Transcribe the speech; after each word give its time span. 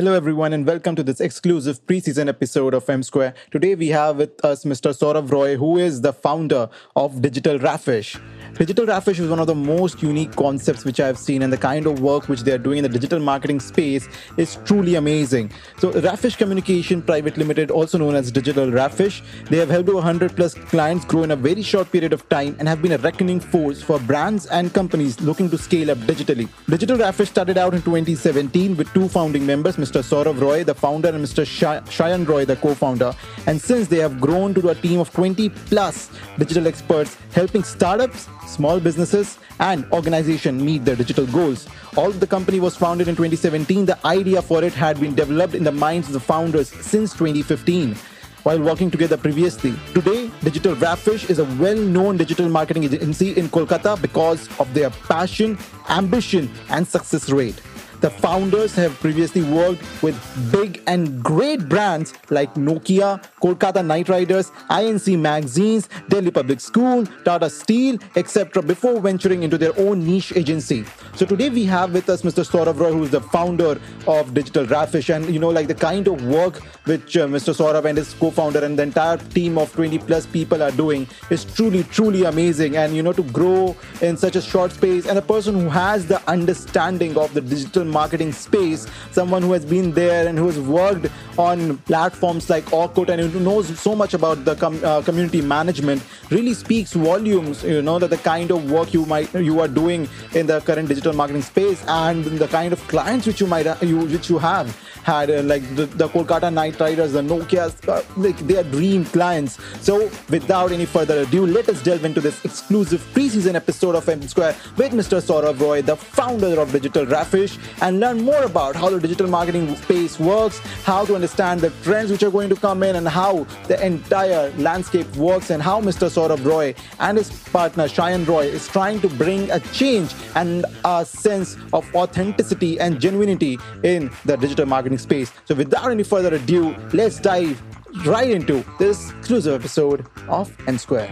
Hello, 0.00 0.14
everyone, 0.14 0.54
and 0.54 0.66
welcome 0.66 0.96
to 0.96 1.02
this 1.02 1.20
exclusive 1.20 1.84
preseason 1.84 2.26
episode 2.26 2.72
of 2.72 2.88
M 2.88 3.02
Square. 3.02 3.34
Today, 3.50 3.74
we 3.74 3.88
have 3.88 4.16
with 4.16 4.42
us 4.42 4.64
Mr. 4.64 4.98
Sourav 4.98 5.30
Roy, 5.30 5.58
who 5.58 5.76
is 5.76 6.00
the 6.00 6.14
founder 6.14 6.70
of 6.96 7.20
Digital 7.20 7.58
Raffish. 7.58 8.16
Digital 8.56 8.86
Raffish 8.86 9.18
is 9.18 9.28
one 9.28 9.38
of 9.38 9.46
the 9.46 9.54
most 9.54 10.02
unique 10.02 10.34
concepts 10.36 10.84
which 10.84 11.00
I've 11.00 11.18
seen, 11.18 11.42
and 11.42 11.52
the 11.52 11.56
kind 11.56 11.86
of 11.86 12.00
work 12.00 12.28
which 12.28 12.42
they 12.42 12.52
are 12.52 12.58
doing 12.58 12.78
in 12.78 12.82
the 12.82 12.88
digital 12.88 13.18
marketing 13.18 13.60
space 13.60 14.08
is 14.36 14.58
truly 14.64 14.96
amazing. 14.96 15.50
So, 15.78 15.92
Raffish 15.92 16.36
Communication 16.36 17.00
Private 17.00 17.36
Limited, 17.36 17.70
also 17.70 17.96
known 17.96 18.14
as 18.14 18.30
Digital 18.30 18.70
Raffish, 18.70 19.22
they 19.48 19.56
have 19.56 19.70
helped 19.70 19.88
over 19.88 19.96
100 19.96 20.36
plus 20.36 20.54
clients 20.54 21.04
grow 21.04 21.22
in 21.22 21.30
a 21.30 21.36
very 21.36 21.62
short 21.62 21.90
period 21.90 22.12
of 22.12 22.28
time 22.28 22.54
and 22.58 22.68
have 22.68 22.82
been 22.82 22.92
a 22.92 22.98
reckoning 22.98 23.40
force 23.40 23.82
for 23.82 23.98
brands 24.00 24.46
and 24.46 24.74
companies 24.74 25.20
looking 25.20 25.48
to 25.50 25.56
scale 25.56 25.90
up 25.90 25.98
digitally. 25.98 26.48
Digital 26.68 26.98
Raffish 26.98 27.30
started 27.30 27.56
out 27.56 27.72
in 27.72 27.82
2017 27.82 28.76
with 28.76 28.92
two 28.92 29.08
founding 29.08 29.46
members, 29.46 29.76
Mr. 29.76 30.02
Sourav 30.02 30.40
Roy, 30.40 30.64
the 30.64 30.74
founder, 30.74 31.08
and 31.08 31.24
Mr. 31.24 31.44
Shayan 31.86 32.26
Roy, 32.28 32.44
the 32.44 32.56
co-founder. 32.56 33.14
And 33.46 33.60
since 33.60 33.88
they 33.88 33.98
have 33.98 34.20
grown 34.20 34.54
to 34.54 34.68
a 34.68 34.74
team 34.74 35.00
of 35.00 35.10
20 35.12 35.48
plus 35.48 36.10
digital 36.38 36.66
experts 36.66 37.16
helping 37.32 37.62
startups 37.62 38.28
small 38.50 38.80
businesses, 38.80 39.38
and 39.58 39.86
organizations 39.92 40.62
meet 40.62 40.84
their 40.84 40.96
digital 40.96 41.26
goals. 41.26 41.66
Although 41.96 42.18
the 42.18 42.26
company 42.26 42.60
was 42.60 42.76
founded 42.76 43.08
in 43.08 43.16
2017, 43.16 43.86
the 43.86 44.06
idea 44.06 44.42
for 44.42 44.62
it 44.64 44.72
had 44.72 45.00
been 45.00 45.14
developed 45.14 45.54
in 45.54 45.64
the 45.64 45.72
minds 45.72 46.08
of 46.08 46.12
the 46.12 46.20
founders 46.20 46.68
since 46.68 47.12
2015 47.12 47.96
while 48.42 48.60
working 48.60 48.90
together 48.90 49.16
previously. 49.16 49.74
Today, 49.94 50.30
Digital 50.42 50.74
Raffish 50.74 51.28
is 51.28 51.38
a 51.38 51.44
well-known 51.44 52.16
digital 52.16 52.48
marketing 52.48 52.84
agency 52.84 53.32
in 53.36 53.48
Kolkata 53.48 54.00
because 54.00 54.48
of 54.58 54.72
their 54.72 54.90
passion, 54.90 55.58
ambition, 55.88 56.50
and 56.70 56.86
success 56.86 57.28
rate. 57.30 57.60
The 58.00 58.08
founders 58.08 58.74
have 58.76 58.98
previously 58.98 59.42
worked 59.42 59.82
with 60.02 60.16
big 60.50 60.82
and 60.86 61.22
great 61.22 61.68
brands 61.68 62.14
like 62.30 62.54
Nokia, 62.54 63.22
Kolkata 63.42 63.84
Knight 63.84 64.08
Riders, 64.08 64.50
INC 64.70 65.18
Magazines, 65.18 65.90
Delhi 66.08 66.30
Public 66.30 66.60
School, 66.60 67.04
Tata 67.24 67.50
Steel, 67.50 67.98
etc. 68.16 68.62
before 68.62 69.00
venturing 69.00 69.42
into 69.42 69.58
their 69.58 69.78
own 69.78 70.02
niche 70.02 70.32
agency. 70.34 70.86
So 71.14 71.26
today 71.26 71.50
we 71.50 71.64
have 71.66 71.92
with 71.92 72.08
us 72.08 72.22
Mr. 72.22 72.42
Sourav 72.42 72.78
Roy, 72.78 72.92
who 72.92 73.02
is 73.02 73.10
the 73.10 73.20
founder 73.20 73.78
of 74.06 74.32
Digital 74.32 74.64
Raffish. 74.64 75.10
And 75.14 75.28
you 75.28 75.38
know, 75.38 75.50
like 75.50 75.68
the 75.68 75.74
kind 75.74 76.08
of 76.08 76.24
work 76.24 76.62
which 76.86 77.18
uh, 77.18 77.26
Mr. 77.26 77.54
Sourav 77.54 77.84
and 77.84 77.98
his 77.98 78.14
co-founder 78.14 78.64
and 78.64 78.78
the 78.78 78.82
entire 78.82 79.18
team 79.18 79.58
of 79.58 79.72
20 79.74 79.98
plus 79.98 80.24
people 80.24 80.62
are 80.62 80.70
doing 80.70 81.06
is 81.28 81.44
truly, 81.44 81.82
truly 81.84 82.24
amazing. 82.24 82.78
And 82.78 82.96
you 82.96 83.02
know, 83.02 83.12
to 83.12 83.22
grow 83.24 83.76
in 84.00 84.16
such 84.16 84.36
a 84.36 84.40
short 84.40 84.72
space 84.72 85.06
and 85.06 85.18
a 85.18 85.22
person 85.22 85.54
who 85.54 85.68
has 85.68 86.06
the 86.06 86.26
understanding 86.30 87.18
of 87.18 87.34
the 87.34 87.42
digital 87.42 87.84
marketing 87.90 88.32
space, 88.32 88.86
someone 89.10 89.42
who 89.42 89.52
has 89.52 89.64
been 89.64 89.92
there 89.92 90.26
and 90.26 90.38
who 90.38 90.46
has 90.46 90.58
worked 90.58 91.06
on 91.38 91.78
platforms 91.78 92.48
like 92.50 92.64
Orkut 92.66 93.08
and 93.08 93.20
who 93.20 93.40
knows 93.40 93.78
so 93.78 93.94
much 93.94 94.14
about 94.14 94.44
the 94.44 94.54
com- 94.56 94.82
uh, 94.84 95.02
community 95.02 95.40
management, 95.40 96.02
really 96.30 96.54
speaks 96.54 96.92
volumes. 96.92 97.64
You 97.64 97.82
know 97.82 97.98
that 97.98 98.10
the 98.10 98.18
kind 98.18 98.50
of 98.50 98.70
work 98.70 98.94
you 98.94 99.06
might 99.06 99.32
you 99.34 99.60
are 99.60 99.68
doing 99.68 100.08
in 100.34 100.46
the 100.46 100.60
current 100.60 100.88
digital 100.88 101.12
marketing 101.12 101.42
space 101.42 101.84
and 101.86 102.24
the 102.24 102.48
kind 102.48 102.72
of 102.72 102.80
clients 102.88 103.26
which 103.26 103.40
you 103.40 103.46
might 103.46 103.66
you 103.82 103.98
which 103.98 104.30
you 104.30 104.38
have 104.38 104.76
had 105.02 105.30
uh, 105.30 105.42
like 105.42 105.62
the, 105.76 105.86
the, 105.86 106.08
Kolkata 106.08 106.52
Knight 106.52 106.78
Riders, 106.78 107.12
the 107.12 107.20
Nokia's, 107.20 107.76
uh, 107.88 108.02
like 108.16 108.36
they 108.38 108.56
are 108.56 108.64
dream 108.64 109.04
clients. 109.04 109.58
So 109.80 110.10
without 110.28 110.72
any 110.72 110.86
further 110.86 111.20
ado, 111.22 111.46
let 111.46 111.68
us 111.68 111.82
delve 111.82 112.04
into 112.04 112.20
this 112.20 112.44
exclusive 112.44 113.00
preseason 113.14 113.54
episode 113.54 113.94
of 113.94 114.08
M 114.08 114.22
Square 114.22 114.56
with 114.76 114.92
Mr. 114.92 115.20
Sourav 115.20 115.60
Roy, 115.60 115.82
the 115.82 115.96
founder 115.96 116.60
of 116.60 116.72
Digital 116.72 117.06
Raffish, 117.06 117.58
and 117.80 118.00
learn 118.00 118.22
more 118.22 118.42
about 118.44 118.76
how 118.76 118.90
the 118.90 119.00
digital 119.00 119.28
marketing 119.28 119.74
space 119.76 120.18
works, 120.18 120.58
how 120.84 121.04
to 121.04 121.14
understand 121.14 121.60
the 121.60 121.70
trends 121.82 122.10
which 122.10 122.22
are 122.22 122.30
going 122.30 122.48
to 122.48 122.56
come 122.56 122.82
in, 122.82 122.96
and 122.96 123.08
how 123.08 123.44
the 123.68 123.84
entire 123.84 124.50
landscape 124.52 125.08
works, 125.16 125.50
and 125.50 125.62
how 125.62 125.80
Mr. 125.80 126.08
Sourav 126.08 126.44
Roy 126.44 126.74
and 126.98 127.18
his 127.18 127.30
partner 127.48 127.84
Shayan 127.84 128.26
Roy 128.26 128.46
is 128.46 128.68
trying 128.68 129.00
to 129.00 129.08
bring 129.08 129.50
a 129.50 129.60
change 129.72 130.14
and 130.34 130.64
a 130.84 131.04
sense 131.04 131.56
of 131.72 131.92
authenticity 131.94 132.78
and 132.80 132.98
genuinity 132.98 133.60
in 133.84 134.10
the 134.24 134.36
digital 134.36 134.66
marketing 134.66 134.98
space. 134.98 135.32
So, 135.44 135.54
without 135.54 135.90
any 135.90 136.02
further 136.02 136.34
ado, 136.34 136.76
let's 136.92 137.18
dive 137.18 137.60
right 138.06 138.30
into 138.30 138.64
this 138.78 139.10
exclusive 139.10 139.60
episode 139.60 140.06
of 140.28 140.54
M 140.66 140.78
Square. 140.78 141.10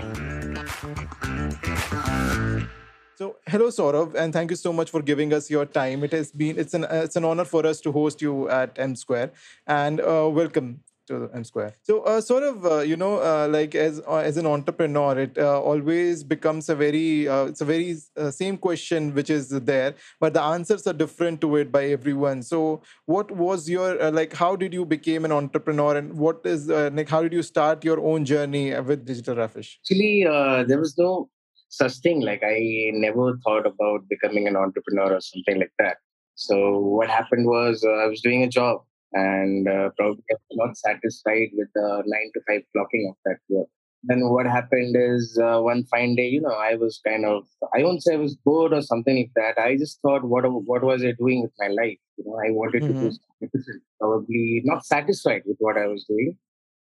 So, 3.19 3.35
hello, 3.49 3.67
Sourav, 3.67 4.15
and 4.15 4.33
thank 4.33 4.51
you 4.51 4.57
so 4.57 4.73
much 4.73 4.91
for 4.91 5.03
giving 5.03 5.33
us 5.33 5.51
your 5.51 5.67
time. 5.67 6.05
It 6.05 6.13
has 6.13 6.31
been 6.31 6.57
it's 6.57 6.73
an 6.73 6.87
it's 6.89 7.17
an 7.17 7.25
honor 7.25 7.45
for 7.45 7.67
us 7.67 7.81
to 7.81 7.91
host 7.91 8.23
you 8.23 8.49
at 8.49 8.79
M 8.79 8.95
Square, 8.95 9.33
and 9.67 10.01
uh, 10.01 10.31
welcome 10.33 10.85
to 11.09 11.29
M 11.35 11.43
Square. 11.43 11.75
So, 11.83 12.03
uh, 12.03 12.21
sort 12.21 12.45
of, 12.45 12.65
uh, 12.65 12.79
you 12.83 12.97
know, 12.97 13.17
uh, 13.17 13.49
like 13.51 13.75
as 13.75 14.01
uh, 14.07 14.19
as 14.19 14.37
an 14.37 14.47
entrepreneur, 14.47 15.19
it 15.19 15.37
uh, 15.37 15.61
always 15.61 16.23
becomes 16.23 16.69
a 16.69 16.77
very 16.77 17.27
uh, 17.27 17.47
it's 17.47 17.61
a 17.61 17.65
very 17.65 17.97
same 18.31 18.57
question 18.57 19.13
which 19.13 19.31
is 19.31 19.49
there, 19.49 19.97
but 20.21 20.33
the 20.33 20.43
answers 20.43 20.87
are 20.87 20.93
different 20.93 21.41
to 21.41 21.57
it 21.57 21.73
by 21.73 21.87
everyone. 21.87 22.45
So, 22.45 22.83
what 23.07 23.33
was 23.33 23.69
your 23.69 24.13
like? 24.13 24.33
How 24.33 24.55
did 24.55 24.73
you 24.73 24.85
become 24.85 25.25
an 25.25 25.33
entrepreneur, 25.33 25.97
and 25.97 26.17
what 26.17 26.43
is 26.45 26.69
like? 26.69 27.09
How 27.09 27.23
did 27.23 27.33
you 27.33 27.43
start 27.43 27.83
your 27.83 27.99
own 27.99 28.25
journey 28.25 28.79
with 28.79 29.05
Digital 29.05 29.35
Raffish? 29.35 29.81
Actually, 29.83 30.23
there 30.69 30.79
was 30.79 30.97
no 30.97 31.31
such 31.69 31.97
thing. 31.99 32.21
Like 32.21 32.43
I 32.45 32.91
never 32.95 33.37
thought 33.45 33.67
about 33.67 34.09
becoming 34.09 34.47
an 34.49 34.57
entrepreneur 34.57 35.15
or 35.15 35.21
something 35.21 35.59
like 35.59 35.73
that. 35.79 35.99
So 36.35 36.79
what 36.79 37.09
happened 37.11 37.47
was 37.47 37.85
I 37.85 38.07
was 38.07 38.21
doing 38.21 38.43
a 38.43 38.49
job 38.49 38.83
and 39.13 39.69
uh, 39.69 39.91
probably 39.97 40.23
not 40.53 40.77
satisfied 40.77 41.49
with 41.55 41.69
the 41.75 42.03
nine 42.07 42.31
to 42.35 42.41
five 42.47 42.63
clocking 42.77 43.09
of 43.11 43.17
that 43.25 43.39
work. 43.49 43.69
Then 44.05 44.29
what 44.29 44.47
happened 44.47 44.95
is 44.97 45.39
uh, 45.43 45.61
one 45.61 45.85
fine 45.87 46.15
day, 46.15 46.29
you 46.29 46.41
know, 46.41 46.53
I 46.53 46.77
was 46.77 47.01
kind 47.05 47.25
of, 47.25 47.45
I 47.75 47.83
won't 47.83 48.03
say 48.03 48.15
I 48.15 48.19
was 48.19 48.37
bored 48.37 48.73
or 48.73 48.81
something 48.81 49.17
like 49.17 49.33
that. 49.35 49.61
I 49.61 49.77
just 49.77 50.01
thought, 50.03 50.23
what 50.23 50.45
what 50.47 50.85
was 50.85 51.03
I 51.03 51.13
doing 51.19 51.43
with 51.43 51.51
my 51.59 51.67
life? 51.67 51.99
You 52.17 52.25
know, 52.27 52.39
I 52.39 52.53
wanted 52.53 52.83
mm-hmm. 52.83 52.93
to 52.93 53.01
do 53.01 53.07
mm-hmm. 53.07 53.17
something 53.41 53.51
different. 53.53 53.83
Probably 54.01 54.63
not 54.65 54.87
satisfied 54.87 55.43
with 55.47 55.57
what 55.59 55.77
I 55.77 55.89
was 55.89 56.05
doing, 56.09 56.37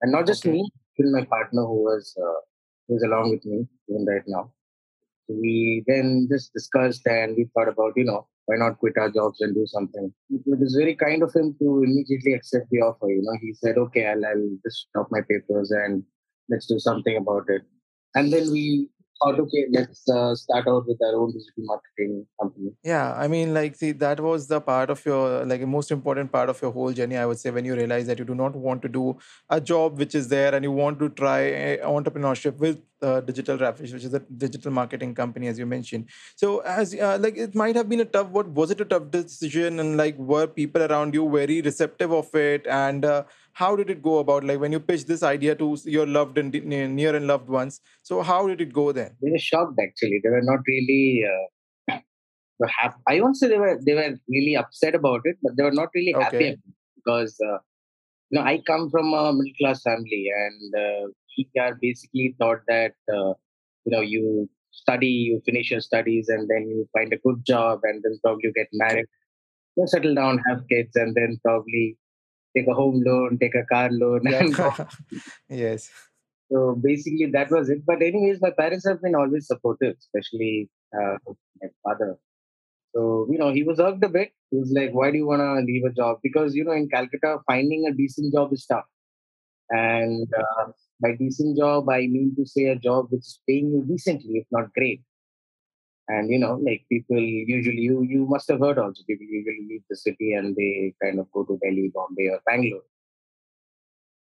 and 0.02 0.12
not 0.12 0.26
just 0.26 0.44
okay. 0.44 0.52
me, 0.52 0.70
even 0.98 1.12
my 1.12 1.24
partner 1.24 1.62
who 1.62 1.82
was 1.84 2.14
uh, 2.20 2.40
who 2.86 2.94
was 2.94 3.02
along 3.02 3.30
with 3.30 3.44
me 3.46 3.66
even 3.88 4.04
right 4.04 4.22
now. 4.26 4.52
We 5.28 5.84
then 5.86 6.28
just 6.30 6.52
discussed 6.52 7.06
and 7.06 7.36
we 7.36 7.48
thought 7.54 7.68
about, 7.68 7.92
you 7.96 8.04
know, 8.04 8.26
why 8.46 8.56
not 8.56 8.78
quit 8.78 8.94
our 8.98 9.10
jobs 9.10 9.40
and 9.40 9.54
do 9.54 9.66
something? 9.66 10.12
It 10.30 10.42
was 10.46 10.74
very 10.78 10.96
kind 10.96 11.22
of 11.22 11.34
him 11.34 11.54
to 11.60 11.82
immediately 11.84 12.32
accept 12.32 12.70
the 12.70 12.78
offer. 12.78 13.08
You 13.08 13.22
know, 13.22 13.36
he 13.40 13.52
said, 13.54 13.76
okay, 13.76 14.06
I'll, 14.06 14.24
I'll 14.24 14.56
just 14.64 14.86
stop 14.88 15.08
my 15.10 15.20
papers 15.20 15.70
and 15.70 16.02
let's 16.48 16.66
do 16.66 16.78
something 16.78 17.16
about 17.16 17.44
it. 17.48 17.62
And 18.14 18.32
then 18.32 18.50
we 18.50 18.88
okay, 19.22 19.66
let's 19.72 20.08
uh, 20.08 20.34
start 20.34 20.66
out 20.68 20.86
with 20.86 20.98
our 21.02 21.20
own 21.20 21.32
digital 21.32 21.64
marketing 21.64 22.26
company. 22.40 22.70
Yeah, 22.82 23.14
I 23.14 23.28
mean, 23.28 23.54
like, 23.54 23.76
see, 23.76 23.92
that 23.92 24.20
was 24.20 24.46
the 24.46 24.60
part 24.60 24.90
of 24.90 25.04
your, 25.04 25.44
like, 25.44 25.60
most 25.66 25.90
important 25.90 26.30
part 26.32 26.48
of 26.48 26.60
your 26.62 26.70
whole 26.70 26.92
journey, 26.92 27.16
I 27.16 27.26
would 27.26 27.38
say, 27.38 27.50
when 27.50 27.64
you 27.64 27.74
realize 27.74 28.06
that 28.06 28.18
you 28.18 28.24
do 28.24 28.34
not 28.34 28.54
want 28.54 28.82
to 28.82 28.88
do 28.88 29.18
a 29.50 29.60
job 29.60 29.98
which 29.98 30.14
is 30.14 30.28
there 30.28 30.54
and 30.54 30.64
you 30.64 30.72
want 30.72 30.98
to 31.00 31.08
try 31.08 31.78
entrepreneurship 31.82 32.56
with 32.58 32.80
uh, 33.02 33.20
Digital 33.20 33.58
Raffish, 33.58 33.92
which 33.92 34.04
is 34.04 34.14
a 34.14 34.20
digital 34.20 34.72
marketing 34.72 35.14
company, 35.14 35.46
as 35.46 35.58
you 35.58 35.66
mentioned. 35.66 36.08
So, 36.36 36.58
as 36.60 36.94
uh, 36.94 37.18
like, 37.20 37.36
it 37.36 37.54
might 37.54 37.76
have 37.76 37.88
been 37.88 38.00
a 38.00 38.04
tough. 38.04 38.28
What 38.28 38.48
was 38.48 38.70
it 38.70 38.80
a 38.80 38.84
tough 38.84 39.10
decision, 39.10 39.78
and 39.78 39.96
like, 39.96 40.16
were 40.16 40.46
people 40.46 40.82
around 40.82 41.14
you 41.14 41.30
very 41.30 41.60
receptive 41.60 42.12
of 42.12 42.34
it, 42.34 42.66
and 42.66 43.04
uh, 43.04 43.22
how 43.58 43.74
did 43.78 43.90
it 43.90 44.02
go 44.02 44.18
about 44.22 44.44
like 44.48 44.60
when 44.62 44.72
you 44.72 44.80
pitched 44.88 45.08
this 45.12 45.22
idea 45.28 45.54
to 45.60 45.68
your 45.96 46.06
loved 46.16 46.38
and 46.38 46.52
near 46.98 47.14
and 47.18 47.26
loved 47.26 47.48
ones 47.58 47.80
so 48.08 48.22
how 48.30 48.40
did 48.50 48.60
it 48.64 48.72
go 48.72 48.90
then 48.98 49.16
they 49.22 49.30
were 49.36 49.44
shocked 49.50 49.80
actually 49.84 50.20
they 50.24 50.32
were 50.34 50.46
not 50.50 50.60
really 50.72 51.24
uh, 51.32 51.96
happy. 52.78 53.00
i 53.08 53.20
won't 53.20 53.40
say 53.40 53.48
they 53.48 53.62
were 53.64 53.78
they 53.86 53.96
were 54.00 54.12
really 54.36 54.54
upset 54.62 54.94
about 55.00 55.20
it 55.24 55.36
but 55.42 55.56
they 55.56 55.66
were 55.68 55.78
not 55.80 55.88
really 55.94 56.14
happy 56.20 56.36
okay. 56.36 56.56
because 56.98 57.36
uh, 57.50 57.58
you 58.30 58.38
know 58.38 58.46
i 58.52 58.56
come 58.70 58.88
from 58.94 59.12
a 59.12 59.24
middle 59.32 59.58
class 59.60 59.82
family 59.82 60.24
and 60.44 60.80
uh, 60.84 61.02
we 61.36 61.48
are 61.66 61.76
basically 61.80 62.34
taught 62.40 62.64
that 62.68 62.94
uh, 63.16 63.32
you 63.84 63.92
know 63.94 64.00
you 64.00 64.48
study 64.70 65.14
you 65.28 65.40
finish 65.44 65.70
your 65.70 65.80
studies 65.80 66.28
and 66.28 66.48
then 66.48 66.68
you 66.72 66.88
find 66.96 67.12
a 67.12 67.24
good 67.28 67.44
job 67.44 67.80
and 67.82 68.02
then 68.04 68.18
probably 68.22 68.44
you 68.48 68.52
get 68.52 68.68
married 68.72 69.06
you 69.76 69.86
settle 69.94 70.14
down 70.14 70.44
have 70.48 70.68
kids 70.72 70.94
and 70.94 71.16
then 71.18 71.40
probably 71.44 71.96
take 72.58 72.68
a 72.68 72.74
home 72.74 73.02
loan, 73.04 73.38
take 73.40 73.54
a 73.54 73.64
car 73.64 73.90
loan. 73.90 74.22
Yeah. 74.24 74.86
yes. 75.48 75.90
So 76.50 76.78
basically, 76.82 77.26
that 77.32 77.50
was 77.50 77.68
it. 77.68 77.84
But 77.86 78.02
anyways, 78.02 78.40
my 78.40 78.50
parents 78.50 78.86
have 78.88 79.02
been 79.02 79.14
always 79.14 79.46
supportive, 79.46 79.96
especially 79.98 80.70
uh, 80.98 81.16
my 81.62 81.68
father. 81.82 82.18
So 82.94 83.26
you 83.30 83.38
know, 83.38 83.52
he 83.52 83.62
was 83.62 83.80
irked 83.80 84.04
a 84.04 84.08
bit. 84.08 84.30
He 84.50 84.58
was 84.58 84.72
like, 84.74 84.92
"Why 84.92 85.10
do 85.10 85.18
you 85.18 85.26
want 85.26 85.40
to 85.40 85.64
leave 85.70 85.84
a 85.84 85.92
job?" 85.92 86.18
Because 86.22 86.54
you 86.54 86.64
know, 86.64 86.72
in 86.72 86.88
Calcutta, 86.88 87.38
finding 87.46 87.86
a 87.86 87.92
decent 87.92 88.32
job 88.32 88.52
is 88.52 88.64
tough. 88.66 88.86
And 89.70 90.26
uh, 90.38 90.72
by 91.02 91.10
decent 91.18 91.58
job, 91.58 91.88
I 91.90 92.06
mean 92.06 92.34
to 92.36 92.46
say 92.46 92.66
a 92.66 92.76
job 92.76 93.08
which 93.10 93.20
is 93.20 93.40
paying 93.46 93.70
you 93.70 93.84
decently, 93.86 94.38
if 94.38 94.46
not 94.50 94.72
great. 94.72 95.02
And 96.08 96.30
you 96.30 96.38
know, 96.38 96.54
like 96.54 96.84
people 96.88 97.20
usually 97.20 97.82
you 97.82 98.02
you 98.02 98.26
must 98.26 98.48
have 98.48 98.60
heard 98.60 98.78
also 98.78 99.02
people 99.06 99.26
usually 99.26 99.66
leave 99.68 99.82
the 99.90 99.96
city 99.96 100.32
and 100.32 100.56
they 100.56 100.94
kind 101.02 101.20
of 101.20 101.30
go 101.32 101.44
to 101.44 101.58
Delhi, 101.62 101.92
Bombay, 101.94 102.28
or 102.30 102.40
Bangalore. 102.46 102.88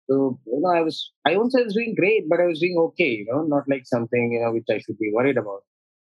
So 0.10 0.40
you 0.46 0.60
know, 0.60 0.72
I 0.72 0.82
was 0.82 1.12
I 1.26 1.38
won't 1.38 1.54
say 1.54 1.62
I 1.62 1.64
was 1.64 1.76
doing 1.76 1.96
great, 1.96 2.28
but 2.28 2.42
I 2.42 2.48
was 2.48 2.60
doing 2.60 2.78
okay. 2.78 3.10
You 3.10 3.28
know, 3.32 3.44
not 3.44 3.70
like 3.70 3.86
something 3.86 4.34
you 4.34 4.42
know 4.42 4.52
which 4.52 4.66
I 4.70 4.80
should 4.80 5.00
be 5.00 5.12
worried 5.14 5.38
about, 5.38 5.62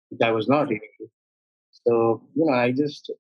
which 0.09 0.21
I 0.21 0.31
was 0.31 0.47
not. 0.47 0.67
Hmm. 0.67 0.75
Really. 0.75 1.11
So 1.85 2.23
you 2.35 2.45
know, 2.45 2.53
I 2.53 2.71
just 2.71 3.11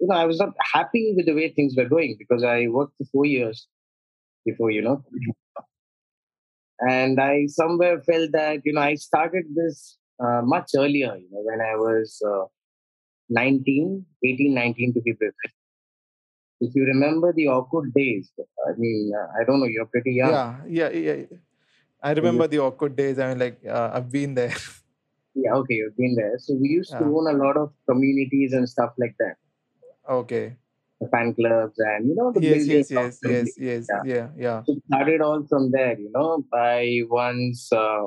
you 0.00 0.06
know 0.06 0.14
I 0.14 0.26
was 0.26 0.38
not 0.38 0.54
happy 0.60 1.12
with 1.16 1.26
the 1.26 1.34
way 1.34 1.50
things 1.50 1.74
were 1.76 1.88
going 1.88 2.16
because 2.20 2.44
I 2.44 2.68
worked 2.68 2.94
for 2.98 3.06
four 3.12 3.26
years 3.26 3.66
before 4.44 4.70
you 4.70 4.82
know, 4.82 5.02
hmm. 5.10 5.68
and 6.88 7.20
I 7.20 7.46
somewhere 7.46 8.00
felt 8.02 8.30
that 8.30 8.60
you 8.64 8.74
know 8.74 8.82
I 8.82 8.94
started 8.94 9.46
this 9.56 9.98
uh, 10.20 10.42
much 10.44 10.70
earlier. 10.76 11.16
You 11.16 11.28
know, 11.30 11.42
when 11.42 11.60
I 11.60 11.74
was 11.76 12.22
uh, 12.26 12.44
19, 13.30 14.04
18, 14.24 14.54
19 14.54 14.94
to 14.94 15.00
be 15.00 15.14
precise 15.14 15.56
if 16.60 16.74
you 16.74 16.84
remember 16.84 17.32
the 17.32 17.46
Orkut 17.46 17.92
days, 17.94 18.30
I 18.66 18.72
mean, 18.78 19.12
uh, 19.14 19.26
I 19.40 19.44
don't 19.44 19.60
know, 19.60 19.66
you're 19.66 19.86
pretty 19.86 20.12
young. 20.12 20.30
Yeah, 20.30 20.88
yeah, 20.88 20.88
yeah. 20.88 21.24
I 22.02 22.12
remember 22.12 22.46
the 22.46 22.58
Orkut 22.58 22.96
days. 22.96 23.18
I 23.18 23.28
mean, 23.28 23.38
like 23.38 23.60
uh, 23.68 23.90
I've 23.92 24.10
been 24.10 24.34
there. 24.34 24.54
yeah, 25.34 25.54
okay, 25.54 25.74
you've 25.74 25.96
been 25.96 26.14
there. 26.14 26.38
So 26.38 26.54
we 26.54 26.68
used 26.68 26.90
to 26.90 27.04
own 27.04 27.28
a 27.34 27.36
lot 27.36 27.56
of 27.56 27.72
communities 27.88 28.52
and 28.52 28.68
stuff 28.68 28.92
like 28.98 29.14
that, 29.18 29.36
Okay. 30.08 30.56
the 31.00 31.08
fan 31.08 31.34
clubs 31.34 31.78
and, 31.78 32.08
you 32.08 32.14
know, 32.14 32.32
the 32.32 32.40
Yes, 32.40 32.66
yes, 32.66 32.90
yes, 32.90 33.18
yes, 33.22 33.58
yes. 33.58 33.86
yeah. 33.90 34.02
Yeah, 34.04 34.28
yeah. 34.36 34.62
So 34.64 34.76
started 34.86 35.20
all 35.20 35.44
from 35.46 35.70
there, 35.70 35.98
you 35.98 36.10
know. 36.14 36.44
I 36.52 37.02
once 37.08 37.70
uh, 37.72 38.04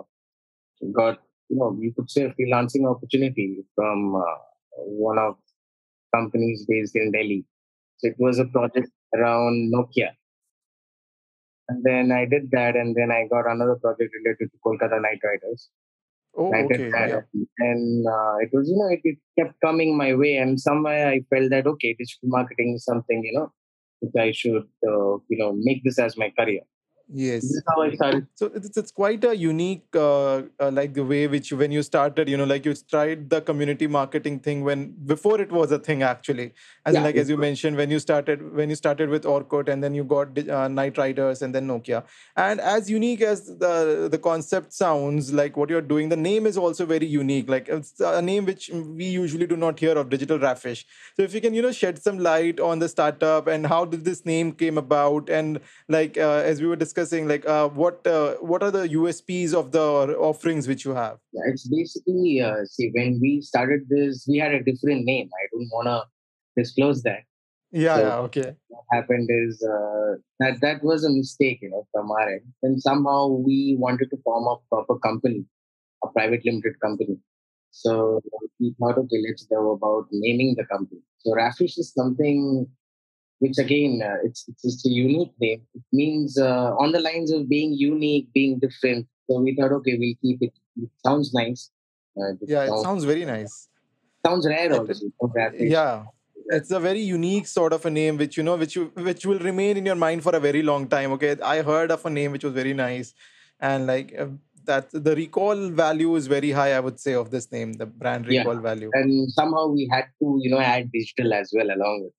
got, 0.91 1.19
you 1.49 1.57
know, 1.57 1.75
you 1.79 1.93
could 1.95 2.09
say 2.09 2.23
a 2.23 2.29
freelancing 2.29 2.89
opportunity 2.89 3.63
from 3.75 4.15
uh, 4.15 4.37
one 4.77 5.17
of 5.17 5.35
companies 6.15 6.65
based 6.67 6.95
in 6.95 7.11
Delhi. 7.11 7.45
So 7.97 8.09
it 8.09 8.15
was 8.17 8.39
a 8.39 8.45
project 8.45 8.89
around 9.15 9.71
Nokia. 9.73 10.11
And 11.67 11.83
then 11.83 12.11
I 12.11 12.25
did 12.25 12.49
that, 12.51 12.75
and 12.75 12.95
then 12.95 13.11
I 13.11 13.27
got 13.29 13.49
another 13.49 13.75
project 13.75 14.11
related 14.23 14.49
to 14.51 14.57
Kolkata 14.65 15.01
Knight 15.01 15.19
Riders. 15.23 15.69
Oh, 16.35 16.51
I 16.53 16.61
okay. 16.63 16.89
Yeah. 16.89 17.21
and 17.59 18.07
uh, 18.07 18.35
it 18.39 18.49
was, 18.53 18.69
you 18.69 18.77
know, 18.77 18.89
it, 18.89 19.01
it 19.03 19.17
kept 19.37 19.59
coming 19.63 19.97
my 19.97 20.15
way, 20.15 20.37
and 20.37 20.59
somewhere 20.59 21.09
I 21.09 21.21
felt 21.29 21.49
that 21.51 21.67
okay, 21.67 21.95
digital 21.97 22.29
marketing 22.29 22.73
is 22.75 22.85
something, 22.85 23.23
you 23.23 23.33
know, 23.33 23.51
which 23.99 24.15
I 24.17 24.31
should, 24.31 24.63
uh, 24.87 25.17
you 25.27 25.37
know, 25.37 25.53
make 25.57 25.83
this 25.83 25.99
as 25.99 26.17
my 26.17 26.31
career. 26.37 26.61
This 27.11 27.25
Yes. 27.25 27.43
is 27.43 27.63
how 27.67 27.81
I 27.81 27.95
started. 27.95 28.27
So 28.35 28.51
it's, 28.53 28.77
it's 28.77 28.91
quite 28.91 29.23
a 29.23 29.35
unique, 29.35 29.83
uh, 29.95 30.43
uh, 30.59 30.69
like 30.71 30.93
the 30.93 31.03
way 31.03 31.25
which 31.25 31.51
when 31.51 31.71
you 31.71 31.81
started, 31.81 32.29
you 32.29 32.37
know, 32.37 32.43
like 32.43 32.65
you 32.65 32.75
tried 32.75 33.31
the 33.31 33.41
community 33.41 33.87
marketing 33.87 34.39
thing 34.39 34.63
when 34.63 34.93
before 35.05 35.41
it 35.41 35.51
was 35.51 35.71
a 35.71 35.79
thing 35.79 36.03
actually. 36.03 36.53
As 36.85 36.93
Yeah, 36.93 37.01
like 37.01 37.15
as 37.15 37.27
you 37.27 37.37
mentioned, 37.37 37.77
when 37.77 37.89
you 37.89 37.97
started 37.99 38.53
when 38.53 38.69
you 38.69 38.75
started 38.75 39.09
with 39.09 39.23
Orkut 39.23 39.69
and 39.69 39.83
then 39.83 39.95
you 39.95 40.03
got 40.03 40.37
uh, 40.47 40.67
Knight 40.67 40.99
Riders 40.99 41.41
and 41.41 41.55
then 41.55 41.67
Nokia. 41.67 42.03
And 42.35 42.61
as 42.61 42.91
unique 42.91 43.21
as 43.21 43.47
the 43.57 44.07
the 44.11 44.19
concept 44.19 44.71
sounds, 44.73 45.33
like 45.33 45.57
what 45.57 45.71
you're 45.71 45.81
doing, 45.81 46.09
the 46.09 46.15
name 46.17 46.45
is 46.45 46.59
also 46.59 46.85
very 46.85 47.07
unique. 47.07 47.49
Like 47.49 47.69
it's 47.69 47.99
a 47.99 48.21
name 48.21 48.45
which 48.45 48.69
we 48.69 49.05
usually 49.05 49.47
do 49.47 49.57
not 49.57 49.79
hear 49.79 49.97
of, 49.97 50.09
Digital 50.09 50.37
Raffish. 50.37 50.85
So 51.15 51.23
if 51.23 51.33
you 51.33 51.41
can, 51.41 51.55
you 51.55 51.63
know, 51.63 51.71
shed 51.71 51.97
some 51.99 52.19
light 52.19 52.59
on 52.59 52.77
the 52.77 52.87
startup 52.87 53.47
and 53.47 53.65
how 53.65 53.85
did 53.85 54.05
this 54.05 54.25
name 54.25 54.51
came 54.51 54.77
about 54.77 55.27
and 55.29 55.59
like 55.87 56.15
uh, 56.17 56.43
as 56.45 56.61
we 56.61 56.67
were 56.67 56.75
discussing 56.75 56.98
like 56.99 57.45
uh, 57.45 57.69
what 57.69 58.05
uh, 58.07 58.35
what 58.35 58.63
are 58.63 58.71
the 58.71 58.87
usps 58.89 59.53
of 59.53 59.71
the 59.71 59.79
offerings 60.17 60.67
which 60.67 60.85
you 60.85 60.93
have 60.93 61.17
yeah, 61.31 61.41
it's 61.47 61.67
basically, 61.67 62.41
uh, 62.41 62.65
see, 62.65 62.91
when 62.93 63.19
we 63.21 63.41
started 63.41 63.81
this, 63.89 64.25
we 64.27 64.37
had 64.37 64.53
a 64.53 64.63
different 64.63 65.05
name. 65.05 65.29
I 65.41 65.47
don't 65.51 65.69
want 65.71 65.87
to 65.87 65.97
disclose 66.55 67.03
that. 67.03 67.23
yeah 67.71 67.95
So 67.95 68.01
yeah 68.01 68.17
okay 68.27 68.55
what 68.67 68.83
happened 68.91 69.29
is 69.29 69.63
uh, 69.63 70.15
that 70.39 70.59
that 70.61 70.83
was 70.83 71.03
a 71.03 71.09
mistake, 71.09 71.59
you 71.61 71.69
know, 71.69 71.87
from 71.91 72.11
our 72.11 72.29
end. 72.29 72.41
And 72.63 72.81
somehow 72.81 73.27
we 73.27 73.75
wanted 73.79 74.09
to 74.11 74.17
form 74.23 74.47
a 74.47 74.55
proper 74.69 74.97
company, 74.99 75.45
a 76.03 76.07
private 76.07 76.45
limited 76.45 76.79
company. 76.79 77.17
So 77.71 78.21
we 78.59 78.75
thought, 78.79 78.97
okay, 78.97 79.21
let's 79.27 79.45
go 79.45 79.73
about 79.73 80.07
naming 80.11 80.55
the 80.57 80.65
company. 80.65 81.01
So 81.19 81.35
Raffish 81.35 81.77
is 81.77 81.93
something 81.93 82.67
which 83.39 83.57
again, 83.57 84.01
uh, 84.03 84.17
it's 84.23 84.45
it's 84.47 84.61
just 84.61 84.85
a 84.85 84.89
unique 84.89 85.33
name. 85.39 85.61
It 85.73 85.83
means 85.91 86.37
uh, 86.37 86.75
on 86.77 86.91
the 86.91 86.99
lines 86.99 87.31
of 87.31 87.47
being 87.49 87.73
unique, 87.73 88.31
being 88.33 88.59
different. 88.59 89.07
So 89.29 89.39
we 89.41 89.55
thought, 89.55 89.71
okay, 89.73 89.97
we'll 89.97 90.15
keep 90.21 90.41
it. 90.41 90.53
It 90.77 90.89
sounds 91.05 91.33
nice. 91.33 91.71
Uh, 92.19 92.33
yeah 92.41 92.63
it 92.63 92.69
sounds, 92.69 92.81
sounds 92.81 93.03
very 93.05 93.23
nice 93.23 93.69
sounds 94.25 94.45
rare 94.45 94.73
also. 94.73 94.93
Yeah 95.53 96.05
it's 96.51 96.71
a 96.71 96.79
very 96.79 96.99
unique 96.99 97.47
sort 97.47 97.73
of 97.73 97.85
a 97.85 97.89
name 97.89 98.17
which 98.17 98.35
you 98.35 98.43
know 98.43 98.55
which 98.55 98.75
you 98.75 98.85
which 98.95 99.25
will 99.25 99.39
remain 99.39 99.77
in 99.77 99.85
your 99.85 99.95
mind 99.95 100.23
for 100.23 100.35
a 100.35 100.39
very 100.39 100.63
long 100.63 100.87
time 100.87 101.11
okay 101.11 101.35
i 101.43 101.61
heard 101.61 101.91
of 101.91 102.05
a 102.05 102.09
name 102.09 102.31
which 102.31 102.43
was 102.43 102.53
very 102.53 102.73
nice 102.73 103.13
and 103.59 103.85
like 103.85 104.15
uh, 104.17 104.27
that 104.65 104.89
the 104.91 105.15
recall 105.15 105.69
value 105.69 106.15
is 106.15 106.27
very 106.27 106.51
high 106.51 106.73
i 106.73 106.79
would 106.79 106.99
say 106.99 107.13
of 107.13 107.29
this 107.29 107.51
name 107.51 107.73
the 107.73 107.85
brand 107.85 108.25
Yeah. 108.27 108.39
recall 108.39 108.55
value 108.55 108.91
And 108.93 109.31
somehow 109.31 109.67
we 109.67 109.87
had 109.91 110.05
to, 110.19 110.39
you 110.41 110.49
know, 110.49 110.59
add 110.59 110.91
digital 110.91 111.33
as 111.33 111.51
well 111.55 111.69
along 111.75 112.03
with 112.03 112.13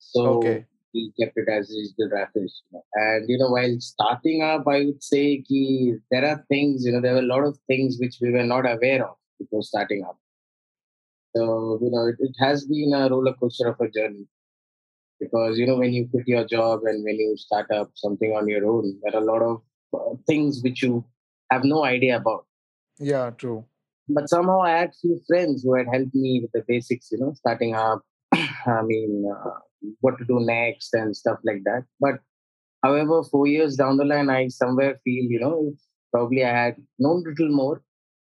So 0.00 0.38
okay 0.38 0.66
we 0.94 1.12
kept 1.18 1.36
it 1.36 1.48
as 1.48 1.68
digital 1.68 2.16
Raffish. 2.16 2.52
you 2.70 2.72
know. 2.72 2.84
And 2.94 3.28
you 3.28 3.38
know, 3.38 3.50
while 3.50 3.76
starting 3.80 4.42
up, 4.42 4.64
I 4.66 4.84
would 4.86 5.02
say 5.02 5.42
ki, 5.42 5.96
there 6.10 6.26
are 6.26 6.44
things, 6.48 6.84
you 6.84 6.92
know, 6.92 7.00
there 7.00 7.14
were 7.14 7.20
a 7.20 7.34
lot 7.34 7.44
of 7.44 7.58
things 7.66 7.98
which 8.00 8.16
we 8.20 8.30
were 8.30 8.44
not 8.44 8.70
aware 8.70 9.06
of 9.06 9.16
before 9.38 9.62
starting 9.62 10.04
up. 10.04 10.18
So, 11.36 11.78
you 11.80 11.90
know, 11.90 12.08
it, 12.08 12.16
it 12.18 12.34
has 12.40 12.66
been 12.66 12.92
a 12.94 13.08
roller 13.08 13.34
coaster 13.34 13.68
of 13.68 13.80
a 13.80 13.88
journey 13.88 14.26
because, 15.20 15.58
you 15.58 15.66
know, 15.66 15.76
when 15.76 15.92
you 15.92 16.08
quit 16.08 16.26
your 16.26 16.44
job 16.44 16.80
and 16.84 17.04
when 17.04 17.16
you 17.16 17.36
start 17.36 17.70
up 17.70 17.90
something 17.94 18.32
on 18.32 18.48
your 18.48 18.66
own, 18.66 18.98
there 19.02 19.14
are 19.14 19.22
a 19.22 19.24
lot 19.24 19.42
of 19.42 19.62
uh, 19.94 20.16
things 20.26 20.60
which 20.62 20.82
you 20.82 21.04
have 21.50 21.64
no 21.64 21.84
idea 21.84 22.16
about. 22.16 22.46
yeah 22.98 23.30
true 23.30 23.64
But 24.08 24.28
somehow 24.28 24.62
I 24.62 24.70
had 24.70 24.92
few 25.00 25.20
friends 25.28 25.62
who 25.62 25.74
had 25.74 25.86
helped 25.92 26.14
me 26.14 26.40
with 26.42 26.50
the 26.52 26.64
basics, 26.66 27.12
you 27.12 27.18
know, 27.18 27.32
starting 27.34 27.74
up, 27.76 28.02
I 28.34 28.82
mean, 28.82 29.30
uh, 29.32 29.58
what 30.00 30.18
to 30.18 30.24
do 30.24 30.40
next 30.40 30.94
and 30.94 31.16
stuff 31.16 31.38
like 31.44 31.62
that. 31.64 31.84
But 32.00 32.20
however, 32.82 33.22
four 33.22 33.46
years 33.46 33.76
down 33.76 33.96
the 33.96 34.04
line, 34.04 34.30
I 34.30 34.48
somewhere 34.48 35.00
feel, 35.04 35.24
you 35.30 35.40
know, 35.40 35.70
if 35.72 35.80
probably 36.12 36.44
I 36.44 36.64
had 36.64 36.76
known 36.98 37.24
a 37.26 37.30
little 37.30 37.54
more 37.54 37.82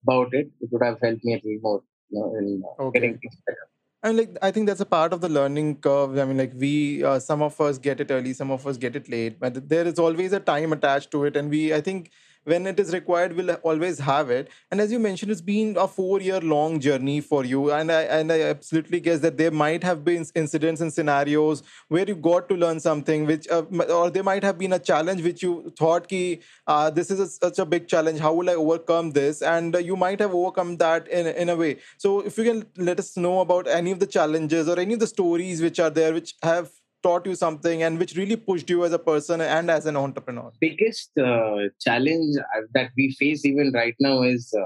about 0.03 0.33
it, 0.33 0.49
it 0.61 0.69
would 0.71 0.83
have 0.83 0.99
helped 1.01 1.23
me 1.23 1.33
a 1.33 1.41
little 1.43 1.59
more, 1.61 1.83
you 2.09 2.19
know, 2.19 2.35
in 2.35 2.63
uh, 2.79 2.89
getting 2.91 3.11
okay 3.11 3.19
things 3.21 3.37
better. 3.45 3.67
I 4.03 4.09
mean, 4.09 4.17
like 4.17 4.37
I 4.41 4.51
think 4.51 4.67
that's 4.67 4.79
a 4.79 4.85
part 4.85 5.11
of 5.11 5.21
the 5.21 5.29
learning 5.29 5.77
curve. 5.77 6.17
I 6.17 6.25
mean, 6.25 6.37
like 6.37 6.53
we, 6.55 7.03
uh, 7.03 7.19
some 7.19 7.41
of 7.41 7.59
us 7.59 7.77
get 7.77 7.99
it 7.99 8.11
early, 8.11 8.33
some 8.33 8.51
of 8.51 8.65
us 8.67 8.77
get 8.77 8.95
it 8.95 9.09
late, 9.09 9.39
but 9.39 9.67
there 9.67 9.87
is 9.87 9.97
always 9.99 10.33
a 10.33 10.39
time 10.39 10.71
attached 10.71 11.11
to 11.11 11.25
it, 11.25 11.35
and 11.35 11.49
we, 11.49 11.73
I 11.73 11.81
think, 11.81 12.11
when 12.47 12.65
it 12.65 12.79
is 12.79 12.93
required, 12.93 13.35
we'll 13.35 13.51
always 13.69 13.99
have 13.99 14.29
it. 14.29 14.49
And 14.71 14.79
as 14.79 14.91
you 14.91 14.99
mentioned, 14.99 15.31
it's 15.33 15.41
been 15.41 15.75
a 15.77 15.87
four-year-long 15.87 16.79
journey 16.79 17.19
for 17.19 17.43
you, 17.43 17.71
and 17.77 17.91
I 17.91 18.03
and 18.17 18.31
I 18.31 18.37
absolutely 18.51 19.01
guess 19.07 19.19
that 19.25 19.37
there 19.41 19.51
might 19.51 19.83
have 19.83 20.05
been 20.05 20.25
incidents 20.43 20.85
and 20.85 20.93
scenarios 20.93 21.63
where 21.89 22.07
you 22.11 22.15
got 22.15 22.47
to 22.53 22.55
learn 22.55 22.79
something, 22.79 23.25
which, 23.25 23.49
uh, 23.49 23.63
or 23.97 24.09
there 24.09 24.23
might 24.23 24.47
have 24.49 24.57
been 24.57 24.77
a 24.79 24.79
challenge 24.91 25.23
which 25.23 25.43
you 25.43 25.73
thought, 25.77 26.07
ki, 26.07 26.39
uh, 26.67 26.89
this 26.89 27.11
is 27.11 27.19
a, 27.19 27.27
such 27.27 27.59
a 27.59 27.65
big 27.65 27.89
challenge. 27.95 28.19
How 28.19 28.33
will 28.33 28.49
I 28.49 28.55
overcome 28.55 29.11
this? 29.11 29.41
And 29.41 29.75
uh, 29.75 29.79
you 29.79 29.97
might 30.07 30.19
have 30.21 30.33
overcome 30.33 30.77
that 30.77 31.07
in 31.09 31.27
in 31.27 31.49
a 31.49 31.59
way. 31.65 31.77
So 31.97 32.21
if 32.21 32.37
you 32.37 32.45
can 32.49 32.65
let 32.91 33.05
us 33.05 33.15
know 33.27 33.39
about 33.41 33.67
any 33.67 33.91
of 33.91 33.99
the 33.99 34.11
challenges 34.17 34.69
or 34.69 34.79
any 34.79 34.93
of 34.93 35.05
the 35.05 35.13
stories 35.15 35.61
which 35.69 35.79
are 35.87 35.89
there 35.89 36.13
which 36.13 36.35
have 36.43 36.76
taught 37.03 37.25
you 37.25 37.35
something 37.35 37.83
and 37.83 37.99
which 37.99 38.15
really 38.15 38.35
pushed 38.35 38.69
you 38.69 38.83
as 38.85 38.93
a 38.93 38.99
person 38.99 39.41
and 39.41 39.69
as 39.71 39.85
an 39.85 39.95
entrepreneur. 39.95 40.51
Biggest 40.59 41.11
uh, 41.17 41.69
challenge 41.79 42.35
that 42.73 42.91
we 42.97 43.11
face 43.19 43.45
even 43.45 43.71
right 43.73 43.95
now 43.99 44.21
is 44.23 44.53
uh, 44.59 44.65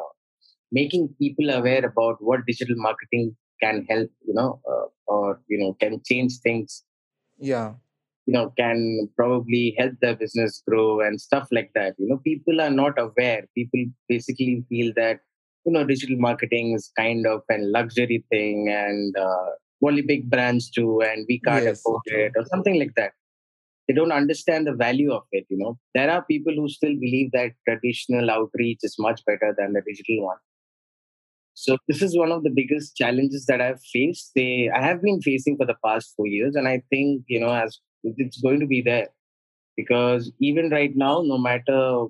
making 0.71 1.09
people 1.19 1.49
aware 1.49 1.85
about 1.85 2.17
what 2.19 2.45
digital 2.45 2.75
marketing 2.77 3.35
can 3.61 3.85
help, 3.89 4.09
you 4.25 4.33
know, 4.33 4.59
uh, 4.69 4.85
or, 5.07 5.41
you 5.47 5.59
know, 5.59 5.73
can 5.79 6.01
change 6.05 6.39
things 6.43 6.83
Yeah. 7.37 7.73
you 8.27 8.33
know 8.33 8.53
can 8.57 9.09
probably 9.19 9.75
help 9.77 9.93
their 10.01 10.15
business 10.15 10.61
grow 10.67 11.01
and 11.05 11.19
stuff 11.19 11.47
like 11.57 11.71
that 11.77 11.95
you 11.97 12.07
know 12.09 12.17
people 12.17 12.61
are 12.65 12.69
not 12.69 12.99
aware 13.03 13.41
people 13.55 13.83
basically 14.07 14.63
feel 14.69 14.93
that 14.95 15.19
you 15.65 15.71
know 15.73 15.83
digital 15.83 16.17
marketing 16.17 16.67
is 16.77 16.91
kind 16.97 17.25
of 17.25 17.41
a 17.55 17.57
luxury 17.77 18.23
thing 18.29 18.69
and 18.69 19.17
uh, 19.17 19.49
only 19.87 20.01
big 20.01 20.29
brands 20.29 20.69
do 20.69 21.01
and 21.01 21.25
we 21.29 21.39
can't 21.39 21.65
Yes. 21.65 21.79
afford 21.79 22.01
it 22.05 22.33
or 22.35 22.45
something 22.45 22.77
like 22.79 22.93
that 22.95 23.11
they 23.87 23.93
don't 23.93 24.11
understand 24.11 24.67
the 24.67 24.73
value 24.73 25.11
of 25.11 25.23
it 25.31 25.45
you 25.49 25.57
know 25.57 25.77
there 25.95 26.09
are 26.11 26.23
people 26.25 26.53
who 26.53 26.67
still 26.69 26.95
believe 27.05 27.31
that 27.31 27.51
traditional 27.67 28.29
outreach 28.29 28.79
is 28.83 28.95
much 28.99 29.21
better 29.25 29.55
than 29.57 29.73
the 29.73 29.81
digital 29.89 30.25
one 30.25 30.41
so 31.53 31.77
this 31.87 32.01
is 32.01 32.17
one 32.17 32.31
of 32.31 32.43
the 32.43 32.49
biggest 32.49 32.95
challenges 32.95 33.45
that 33.45 33.61
I've 33.61 33.81
faced. 33.93 34.31
They 34.35 34.69
I 34.73 34.81
have 34.81 35.01
been 35.01 35.21
facing 35.21 35.57
for 35.57 35.65
the 35.65 35.75
past 35.85 36.13
four 36.15 36.27
years, 36.27 36.55
and 36.55 36.67
I 36.67 36.81
think 36.89 37.23
you 37.27 37.39
know 37.39 37.53
as 37.53 37.77
it's 38.03 38.41
going 38.41 38.59
to 38.61 38.65
be 38.65 38.81
there 38.81 39.09
because 39.77 40.31
even 40.39 40.69
right 40.69 40.95
now, 40.95 41.21
no 41.21 41.37
matter 41.37 42.05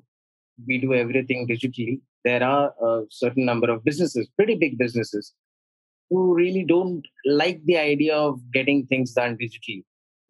we 0.67 0.77
do 0.77 0.93
everything 0.93 1.47
digitally, 1.47 2.01
there 2.23 2.43
are 2.43 2.73
a 2.81 3.01
certain 3.09 3.45
number 3.45 3.69
of 3.69 3.83
businesses, 3.83 4.27
pretty 4.37 4.55
big 4.55 4.77
businesses, 4.77 5.33
who 6.11 6.35
really 6.35 6.63
don't 6.71 7.03
like 7.25 7.61
the 7.65 7.77
idea 7.77 8.15
of 8.15 8.39
getting 8.53 8.85
things 8.87 9.13
done 9.13 9.37
digitally. 9.41 9.83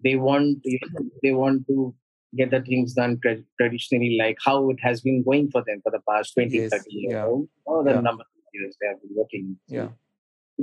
They 0.03 0.15
want 0.15 0.59
you 0.63 0.79
know, 0.93 1.05
they 1.23 1.31
want 1.31 1.65
to 1.67 1.93
get 2.41 2.51
the 2.51 2.61
things 2.61 2.93
done 2.93 3.19
tra- 3.23 3.43
traditionally, 3.59 4.17
like 4.19 4.37
how 4.45 4.69
it 4.69 4.77
has 4.81 5.01
been 5.01 5.23
going 5.23 5.49
for 5.51 5.63
them 5.67 5.81
for 5.83 5.91
the 5.95 6.01
past 6.09 6.33
20, 6.35 6.55
Yes. 6.57 6.69
30 6.75 6.85
years, 6.99 7.13
Yeah. 7.13 7.25
or 7.65 7.83
the 7.83 7.91
Yeah. 7.95 8.01
number 8.09 8.23
of 8.23 8.53
years 8.59 8.77
they 8.79 8.87
have 8.91 9.01
been 9.01 9.15
working. 9.21 9.57
So 9.69 9.75
Yeah. 9.75 9.89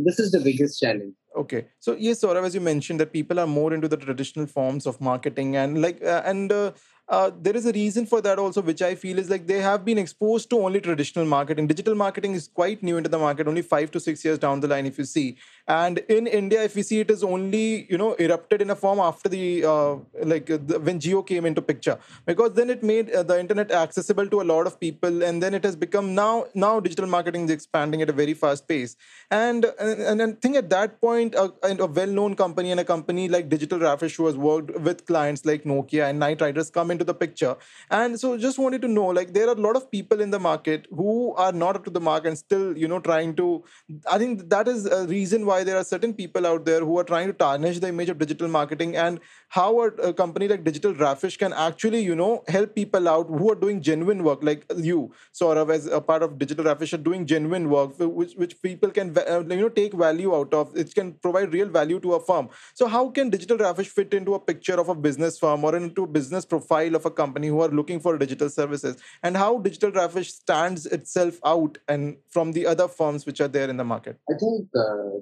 this 0.08 0.18
is 0.25 0.30
the 0.37 0.40
biggest 0.40 0.80
challenge. 0.80 1.14
Okay, 1.42 1.66
so 1.78 1.94
yes, 2.06 2.20
Sourav, 2.22 2.44
as 2.50 2.54
you 2.54 2.60
mentioned, 2.60 3.00
that 3.00 3.12
people 3.12 3.38
are 3.38 3.46
more 3.46 3.72
into 3.75 3.88
the 3.88 3.96
traditional 3.96 4.46
forms 4.46 4.87
of 4.87 5.00
marketing, 5.00 5.56
and 5.56 5.82
like, 5.87 6.02
uh, 6.02 6.22
and 6.25 6.50
uh, 6.52 6.72
uh, 7.08 7.30
there 7.40 7.56
is 7.56 7.64
a 7.64 7.72
reason 7.72 8.04
for 8.04 8.20
that 8.20 8.38
also, 8.38 8.60
which 8.60 8.82
I 8.82 8.94
feel 8.94 9.18
is 9.18 9.30
like 9.30 9.46
they 9.46 9.60
have 9.60 9.84
been 9.84 9.96
exposed 9.96 10.50
to 10.50 10.58
only 10.58 10.80
traditional 10.80 11.24
marketing. 11.24 11.66
Digital 11.66 11.94
marketing 11.94 12.34
is 12.34 12.48
quite 12.48 12.82
new 12.82 12.98
into 12.98 13.08
the 13.08 13.18
market, 13.18 13.48
only 13.48 13.62
five 13.62 13.90
to 13.92 14.00
six 14.00 14.24
years 14.24 14.38
down 14.38 14.60
the 14.60 14.68
line, 14.68 14.84
if 14.84 14.98
you 14.98 15.04
see. 15.04 15.36
And 15.68 15.98
in 16.08 16.26
India, 16.26 16.62
if 16.62 16.75
we 16.75 16.82
see, 16.82 17.00
it 17.00 17.10
is 17.10 17.22
only 17.22 17.87
you 17.90 17.98
know 17.98 18.14
erupted 18.14 18.62
in 18.62 18.70
a 18.70 18.75
form 18.75 18.98
after 18.98 19.28
the 19.28 19.64
uh, 19.64 19.96
like 20.25 20.50
uh, 20.50 20.58
the, 20.64 20.80
when 20.80 20.98
Jio 20.98 21.26
came 21.26 21.44
into 21.44 21.60
picture, 21.60 21.98
because 22.25 22.54
then 22.54 22.70
it 22.70 22.82
made 22.82 23.10
uh, 23.10 23.22
the 23.22 23.38
internet 23.38 23.70
accessible 23.70 24.26
to 24.28 24.40
a 24.40 24.46
lot 24.52 24.66
of 24.66 24.80
people, 24.80 25.22
and 25.22 25.42
then 25.42 25.52
it 25.52 25.64
has 25.64 25.76
become 25.76 26.14
now 26.14 26.46
now 26.54 26.80
digital 26.80 27.06
marketing 27.06 27.44
is 27.44 27.50
expanding 27.50 28.00
at 28.00 28.08
a 28.08 28.12
very 28.12 28.32
fast 28.32 28.66
pace. 28.66 28.96
And 29.30 29.66
and, 29.78 30.00
and 30.00 30.22
I 30.22 30.32
think 30.40 30.56
at 30.56 30.70
that 30.70 31.00
point, 31.02 31.34
a, 31.34 31.52
a 31.62 31.87
well-known 31.87 32.34
company 32.34 32.70
and 32.70 32.80
a 32.80 32.84
company 32.84 33.28
like 33.28 33.50
Digital 33.50 33.78
Raffish, 33.78 34.16
who 34.16 34.26
has 34.26 34.37
worked 34.37 34.75
with 34.80 35.04
clients 35.04 35.44
like 35.44 35.64
Nokia 35.64 36.08
and 36.08 36.18
Knight 36.18 36.40
Riders, 36.40 36.70
come 36.70 36.90
into 36.90 37.04
the 37.04 37.14
picture. 37.14 37.56
And 37.90 38.18
so, 38.18 38.38
just 38.38 38.58
wanted 38.58 38.80
to 38.82 38.88
know, 38.88 39.06
like, 39.06 39.34
there 39.34 39.48
are 39.48 39.52
a 39.52 39.60
lot 39.60 39.76
of 39.76 39.90
people 39.90 40.20
in 40.20 40.30
the 40.30 40.38
market 40.38 40.87
who 40.90 41.34
are 41.34 41.52
not 41.52 41.76
up 41.76 41.84
to 41.84 41.90
the 41.90 42.00
mark 42.00 42.25
and 42.25 42.38
still, 42.38 42.76
you 42.76 42.88
know, 42.88 43.00
trying 43.00 43.37
to. 43.37 43.64
I 44.10 44.18
think 44.18 44.48
that 44.48 44.66
is 44.66 44.87
a 44.87 45.06
reason 45.06 45.44
why 45.44 45.57
there 45.64 45.76
are 45.76 45.84
certain 45.84 46.14
people 46.14 46.46
out 46.46 46.64
there 46.64 46.80
who 46.80 46.98
are 46.98 47.04
trying 47.04 47.26
to 47.28 47.32
tarnish 47.32 47.78
the 47.78 47.88
image 47.88 48.08
of 48.08 48.18
digital 48.18 48.48
marketing 48.48 48.96
and 48.96 49.20
how 49.48 49.80
a, 49.80 49.86
a 50.08 50.12
company 50.12 50.46
like 50.46 50.64
Digital 50.64 50.94
Raffish 50.94 51.36
can 51.38 51.52
actually, 51.52 52.00
you 52.00 52.14
know, 52.14 52.44
help 52.48 52.74
people 52.74 53.08
out 53.08 53.28
who 53.28 53.50
are 53.50 53.54
doing 53.54 53.80
genuine 53.80 54.22
work, 54.22 54.42
like 54.42 54.64
you, 54.76 55.12
Sourav, 55.32 55.72
as 55.72 55.86
a 55.86 56.00
part 56.00 56.22
of 56.22 56.38
Digital 56.38 56.64
Raffish, 56.64 56.92
are 56.92 56.98
doing 56.98 57.26
genuine 57.26 57.70
work, 57.70 57.92
which 57.98 58.34
which 58.34 58.60
people 58.62 58.90
can, 58.90 59.16
uh, 59.16 59.40
you 59.40 59.56
know, 59.56 59.68
take 59.68 59.94
value 59.94 60.34
out 60.34 60.52
of. 60.52 60.76
It 60.76 60.94
can 60.94 61.14
provide 61.14 61.52
real 61.52 61.68
value 61.68 61.98
to 62.00 62.14
a 62.14 62.20
firm. 62.20 62.50
So, 62.74 62.86
how 62.86 63.08
can 63.08 63.30
Digital 63.30 63.56
Raffish 63.56 63.88
fit 63.88 64.12
into 64.12 64.34
a 64.34 64.40
picture 64.40 64.78
of 64.78 64.88
a 64.88 64.94
business 64.94 65.38
firm 65.38 65.64
or 65.64 65.74
into 65.76 66.04
a 66.04 66.06
business 66.06 66.44
profile 66.44 66.94
of 66.94 67.06
a 67.06 67.10
company 67.10 67.48
who 67.48 67.60
are 67.62 67.68
looking 67.68 68.00
for 68.00 68.18
digital 68.18 68.50
services, 68.50 68.96
and 69.22 69.36
how 69.36 69.58
Digital 69.58 69.90
Raffish 69.90 70.32
stands 70.34 70.86
itself 70.86 71.38
out 71.44 71.78
and 71.88 72.16
from 72.28 72.52
the 72.52 72.66
other 72.66 72.88
firms 72.88 73.24
which 73.24 73.40
are 73.40 73.48
there 73.48 73.70
in 73.70 73.78
the 73.78 73.84
market? 73.84 74.18
I 74.30 74.34
think 74.38 74.68
uh, 74.76 75.20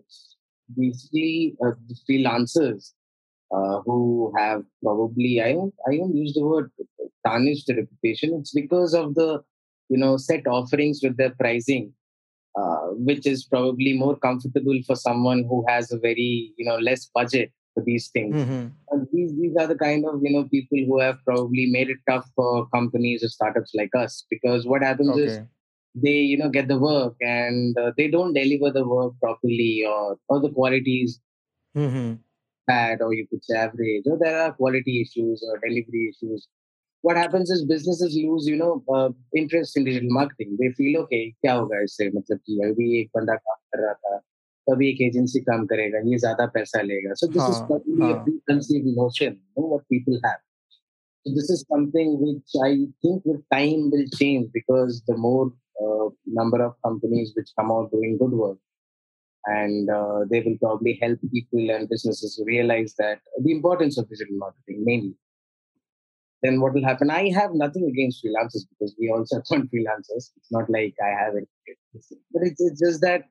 basically 0.75 1.57
uh, 1.65 1.73
the 1.89 1.97
freelancers 2.09 2.93
uh, 3.55 3.81
who 3.85 4.33
have 4.37 4.63
probably 4.83 5.41
I 5.41 5.53
don't 5.53 5.75
I 5.89 5.97
don't 5.97 6.15
use 6.15 6.35
the 6.35 6.45
word 6.45 6.71
tarnished 7.27 7.69
reputation. 7.69 8.37
It's 8.41 8.53
because 8.53 8.95
of 8.95 9.15
the 9.15 9.43
you 9.89 9.99
know 9.99 10.17
set 10.17 10.47
offerings 10.47 11.01
with 11.03 11.17
their 11.17 11.35
pricing, 11.39 11.93
uh, 12.59 12.89
which 12.93 13.27
is 13.27 13.45
probably 13.45 13.93
more 13.93 14.17
comfortable 14.17 14.79
for 14.87 14.97
someone 14.97 15.45
who 15.49 15.65
has 15.69 15.93
a 15.93 15.99
very 15.99 16.53
you 16.57 16.65
know 16.65 16.77
less 16.77 17.07
budget 17.15 17.53
for 17.75 17.85
these 17.85 18.09
things. 18.09 18.35
Mm-hmm. 18.35 18.67
And 18.91 19.07
these 19.13 19.33
these 19.39 19.57
are 19.59 19.67
the 19.67 19.77
kind 19.77 20.05
of 20.07 20.21
you 20.23 20.33
know 20.33 20.45
people 20.45 20.79
who 20.87 20.99
have 21.01 21.19
probably 21.25 21.67
made 21.67 21.91
it 21.91 21.99
tough 22.09 22.29
for 22.35 22.67
companies 22.69 23.23
or 23.23 23.29
startups 23.29 23.73
like 23.75 23.95
us 23.95 24.25
because 24.31 24.67
what 24.67 24.83
happens 24.83 25.17
is 25.19 25.37
Okay 25.39 25.47
they 25.96 26.20
you 26.32 26.38
know 26.38 26.50
get 26.50 26.68
the 26.68 26.78
work 26.80 27.16
and 27.22 27.78
uh, 27.78 27.92
they 27.98 28.08
don't 28.08 28.34
deliver 28.34 28.72
the 28.72 28.86
work 28.88 29.14
properly 29.22 29.84
or 29.86 30.18
or 30.30 30.40
the 30.40 30.50
quality 30.50 31.02
is 31.04 31.20
Mm-hmm. 31.76 32.16
bad 32.68 33.02
or 33.02 33.14
you 33.14 33.26
could 33.30 33.44
say 33.44 33.56
average 33.58 34.04
or 34.06 34.18
there 34.18 34.42
are 34.42 34.52
quality 34.54 35.02
issues 35.02 35.44
or 35.48 35.58
delivery 35.60 36.10
issues 36.12 36.48
what 37.02 37.18
happens 37.18 37.50
is 37.50 37.66
businesses 37.66 38.16
lose 38.24 38.48
you 38.48 38.58
know 38.58 38.84
uh, 38.94 39.10
interest 39.36 39.78
in 39.78 39.86
digital 39.86 40.10
marketing 40.12 40.58
they 40.60 40.70
feel 40.80 41.02
okay 41.04 41.24
क्या 41.42 41.54
होगा 41.54 41.80
इससे 41.84 42.10
मतलब 42.18 42.40
कि 42.46 42.60
अभी 42.70 42.88
एक 43.00 43.10
बंदा 43.16 43.36
काम 43.36 43.58
कर 43.74 43.84
रहा 43.84 43.94
था 43.94 44.18
तभी 44.70 44.90
एक 44.90 45.02
एजेंसी 45.08 45.40
काम 45.50 45.66
करेगा 45.72 46.00
ये 46.10 46.20
ज्यादा 46.26 46.46
पैसा 46.58 46.82
लेगा 46.82 47.14
so 47.22 47.32
this 47.38 47.48
is 47.54 47.62
हाँ, 47.62 47.68
probably 47.72 48.12
a 48.12 48.16
हाँ. 48.16 48.24
preconceived 48.26 48.92
notion 49.02 49.40
you 49.40 49.64
know, 49.64 49.68
what 49.74 49.88
people 49.96 50.20
have 50.26 50.42
so 51.26 51.34
this 51.40 51.50
is 51.56 51.66
something 51.74 52.14
which 52.22 52.54
I 52.68 52.72
think 53.02 53.24
with 53.32 53.42
time 53.56 53.90
will 53.96 54.08
change 54.20 54.52
because 54.54 55.02
the 55.08 55.18
more 55.18 55.52
uh, 55.83 56.09
number 56.27 56.65
of 56.65 56.75
companies 56.85 57.33
which 57.35 57.51
come 57.59 57.71
out 57.71 57.91
doing 57.91 58.17
good 58.19 58.33
work 58.33 58.59
and 59.47 59.89
uh, 59.91 60.21
they 60.31 60.41
will 60.41 60.59
probably 60.59 60.99
help 61.01 61.19
people 61.33 61.71
and 61.71 61.89
businesses 61.89 62.41
realize 62.45 62.95
that 62.99 63.21
the 63.43 63.53
importance 63.53 63.97
of 63.99 64.09
digital 64.09 64.37
marketing 64.37 64.83
mainly. 64.85 65.15
Then 66.43 66.61
what 66.61 66.75
will 66.75 66.85
happen? 66.85 67.11
I 67.11 67.31
have 67.33 67.55
nothing 67.55 67.87
against 67.87 68.23
freelancers 68.25 68.65
because 68.71 68.95
we 69.01 69.11
also 69.11 69.37
want 69.51 69.71
freelancers. 69.73 70.31
It's 70.37 70.51
not 70.51 70.69
like 70.69 70.95
I 71.03 71.09
have 71.09 71.35
it, 71.37 71.49
but 72.33 72.43
it's, 72.43 72.61
it's 72.61 72.81
just 72.81 73.01
that 73.03 73.25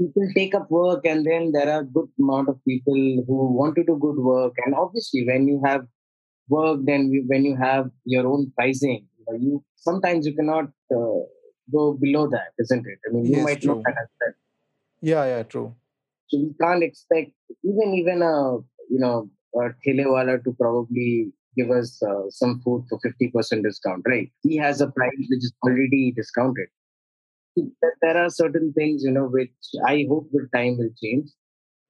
people 0.00 0.26
take 0.34 0.54
up 0.54 0.70
work 0.70 1.04
and 1.04 1.26
then 1.26 1.52
there 1.52 1.70
are 1.70 1.84
good 1.84 2.08
amount 2.18 2.48
of 2.48 2.58
people 2.66 3.24
who 3.26 3.52
want 3.58 3.76
to 3.76 3.84
do 3.84 3.98
good 4.00 4.16
work 4.16 4.54
and 4.64 4.74
obviously 4.74 5.26
when 5.26 5.46
you 5.46 5.60
have 5.64 5.82
work 6.48 6.80
then 6.84 7.24
when 7.26 7.44
you 7.44 7.54
have 7.54 7.90
your 8.04 8.26
own 8.26 8.50
pricing 8.56 9.06
you, 9.18 9.38
you 9.40 9.64
sometimes 9.76 10.26
you 10.26 10.34
cannot 10.34 10.64
uh, 10.96 11.20
go 11.72 11.92
below 11.94 12.28
that 12.30 12.50
isn't 12.58 12.86
it? 12.86 12.98
I 13.06 13.12
mean 13.12 13.26
you 13.26 13.36
Yes, 13.36 13.44
might 13.44 13.60
true. 13.62 13.74
look 13.76 13.88
at 13.88 13.94
that. 14.20 14.34
Yeah, 15.00 15.24
yeah, 15.32 15.42
true. 15.44 15.74
so 16.28 16.38
we 16.38 16.50
can't 16.62 16.82
expect 16.82 17.30
even 17.64 17.94
even 18.00 18.22
a 18.22 18.34
you 18.94 19.00
know 19.04 19.28
a 19.62 19.70
telewala 19.86 20.34
to 20.44 20.52
probably 20.62 21.32
give 21.56 21.70
us 21.76 22.00
uh, 22.10 22.24
some 22.30 22.60
food 22.64 22.84
for 22.88 22.98
50% 23.06 23.64
discount 23.64 24.02
right? 24.12 24.30
He 24.42 24.56
has 24.64 24.80
a 24.80 24.88
price 24.98 25.24
which 25.30 25.44
is 25.48 25.52
already 25.64 26.12
discounted. 26.20 26.68
There- 27.56 27.96
there 28.02 28.16
are 28.16 28.30
certain 28.30 28.72
things 28.78 29.02
you 29.06 29.10
know 29.16 29.26
which 29.36 29.70
i 29.92 30.06
hope 30.10 30.28
with 30.36 30.50
time 30.56 30.76
will 30.80 30.92
change 31.02 31.28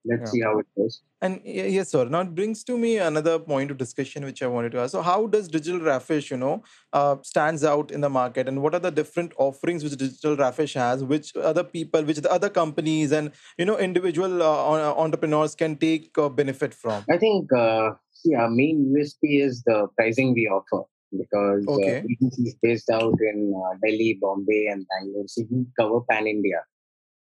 let's 0.04 0.22
Yeah. 0.22 0.30
see 0.32 0.40
how 0.42 0.58
it 0.58 0.66
goes 0.76 1.02
And 1.22 1.40
yes, 1.44 1.90
sir. 1.90 2.02
Now 2.12 2.20
it 2.22 2.34
brings 2.34 2.64
to 2.64 2.78
me 2.82 2.90
another 3.06 3.38
point 3.38 3.70
of 3.72 3.76
discussion 3.76 4.24
which 4.24 4.42
I 4.42 4.46
wanted 4.46 4.72
to 4.72 4.78
ask. 4.82 4.92
So, 4.92 5.02
how 5.02 5.26
does 5.26 5.48
Digital 5.48 5.80
Raffish, 5.88 6.30
you 6.30 6.38
know, 6.42 6.62
uh, 7.00 7.16
stands 7.22 7.62
out 7.72 7.90
in 7.90 8.00
the 8.00 8.08
market, 8.08 8.48
and 8.48 8.62
what 8.62 8.74
are 8.78 8.80
the 8.86 8.90
different 9.00 9.34
offerings 9.46 9.84
which 9.84 9.96
Digital 10.04 10.38
Raffish 10.42 10.72
has, 10.84 11.04
which 11.04 11.34
other 11.36 11.62
people, 11.74 12.04
which 12.12 12.22
the 12.28 12.32
other 12.38 12.48
companies, 12.60 13.12
and 13.12 13.32
you 13.58 13.66
know, 13.66 13.76
individual 13.88 14.42
uh, 14.42 14.94
entrepreneurs 15.04 15.54
can 15.64 15.76
take 15.76 16.16
uh, 16.16 16.30
benefit 16.40 16.72
from? 16.72 17.04
I 17.10 17.18
think 17.18 17.52
uh, 17.52 17.90
see, 18.12 18.34
our 18.34 18.50
main 18.50 18.94
USP 18.96 19.42
is 19.48 19.62
the 19.66 19.88
pricing 19.98 20.32
we 20.32 20.46
offer 20.48 20.84
because 21.18 21.66
uh, 21.66 21.74
Okay. 21.80 21.98
agency 22.14 22.42
is 22.44 22.56
based 22.62 22.88
out 22.90 23.14
in 23.20 23.52
uh, 23.62 23.76
Delhi, 23.84 24.18
Bombay, 24.20 24.66
and 24.72 24.86
Bangalore. 24.88 25.24
So 25.26 25.42
we 25.50 25.66
cover 25.78 26.00
pan 26.10 26.26
India, 26.26 26.62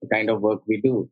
the 0.03 0.09
kind 0.09 0.29
of 0.31 0.41
work 0.41 0.63
we 0.67 0.81
do, 0.81 1.09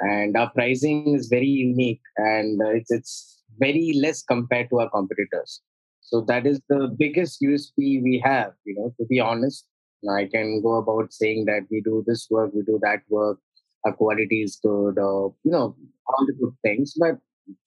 and 0.00 0.36
our 0.36 0.50
pricing 0.50 1.14
is 1.14 1.28
very 1.28 1.46
unique 1.46 2.00
and 2.16 2.60
uh, 2.60 2.70
it's 2.70 2.90
it's 2.90 3.42
very 3.58 3.98
less 4.00 4.22
compared 4.22 4.70
to 4.70 4.80
our 4.80 4.90
competitors. 4.90 5.60
So 6.00 6.22
that 6.22 6.46
is 6.46 6.60
the 6.68 6.94
biggest 6.98 7.40
USP 7.42 8.02
we 8.02 8.20
have. 8.24 8.52
You 8.64 8.74
know, 8.76 8.94
to 8.98 9.06
be 9.06 9.20
honest, 9.20 9.66
I 10.08 10.26
can 10.32 10.62
go 10.62 10.76
about 10.76 11.12
saying 11.12 11.44
that 11.46 11.66
we 11.70 11.82
do 11.82 12.02
this 12.06 12.26
work, 12.30 12.52
we 12.54 12.62
do 12.62 12.78
that 12.82 13.00
work, 13.08 13.38
our 13.84 13.92
quality 13.92 14.42
is 14.42 14.58
good, 14.62 14.98
or 14.98 15.34
you 15.44 15.50
know, 15.50 15.76
all 16.06 16.26
the 16.26 16.32
good 16.32 16.54
things, 16.62 16.94
but 16.98 17.18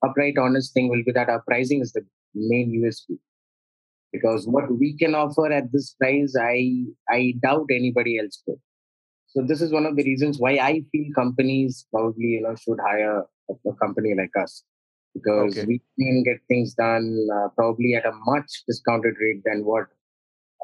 upright 0.04 0.38
honest 0.38 0.74
thing 0.74 0.90
will 0.90 1.04
be 1.06 1.12
that 1.12 1.30
our 1.30 1.42
pricing 1.48 1.82
is 1.82 1.94
the 1.94 2.02
main 2.34 2.72
USP. 2.84 3.18
Because 4.12 4.48
what 4.48 4.72
we 4.78 4.96
can 4.96 5.16
offer 5.16 5.52
at 5.52 5.72
this 5.72 5.96
price, 6.00 6.36
I 6.40 6.86
I 7.10 7.34
doubt 7.42 7.68
anybody 7.72 8.20
else 8.20 8.42
could. 8.46 8.60
So 9.34 9.42
this 9.42 9.62
is 9.62 9.72
one 9.72 9.86
of 9.86 9.96
the 9.96 10.04
reasons 10.04 10.38
why 10.40 10.52
I 10.58 10.84
feel 10.92 11.12
companies 11.16 11.88
probably 11.92 12.28
you 12.38 12.42
know 12.42 12.56
should 12.56 12.80
hire 12.80 13.24
a, 13.50 13.54
a 13.70 13.74
company 13.76 14.14
like 14.16 14.36
us 14.40 14.64
because 15.16 15.58
Okay. 15.58 15.66
we 15.66 15.82
can 16.00 16.24
get 16.24 16.38
things 16.48 16.74
done 16.76 17.28
uh, 17.36 17.48
probably 17.56 17.96
at 17.96 18.06
a 18.06 18.14
much 18.26 18.64
discounted 18.68 19.16
rate 19.20 19.42
than 19.46 19.66
what 19.66 19.88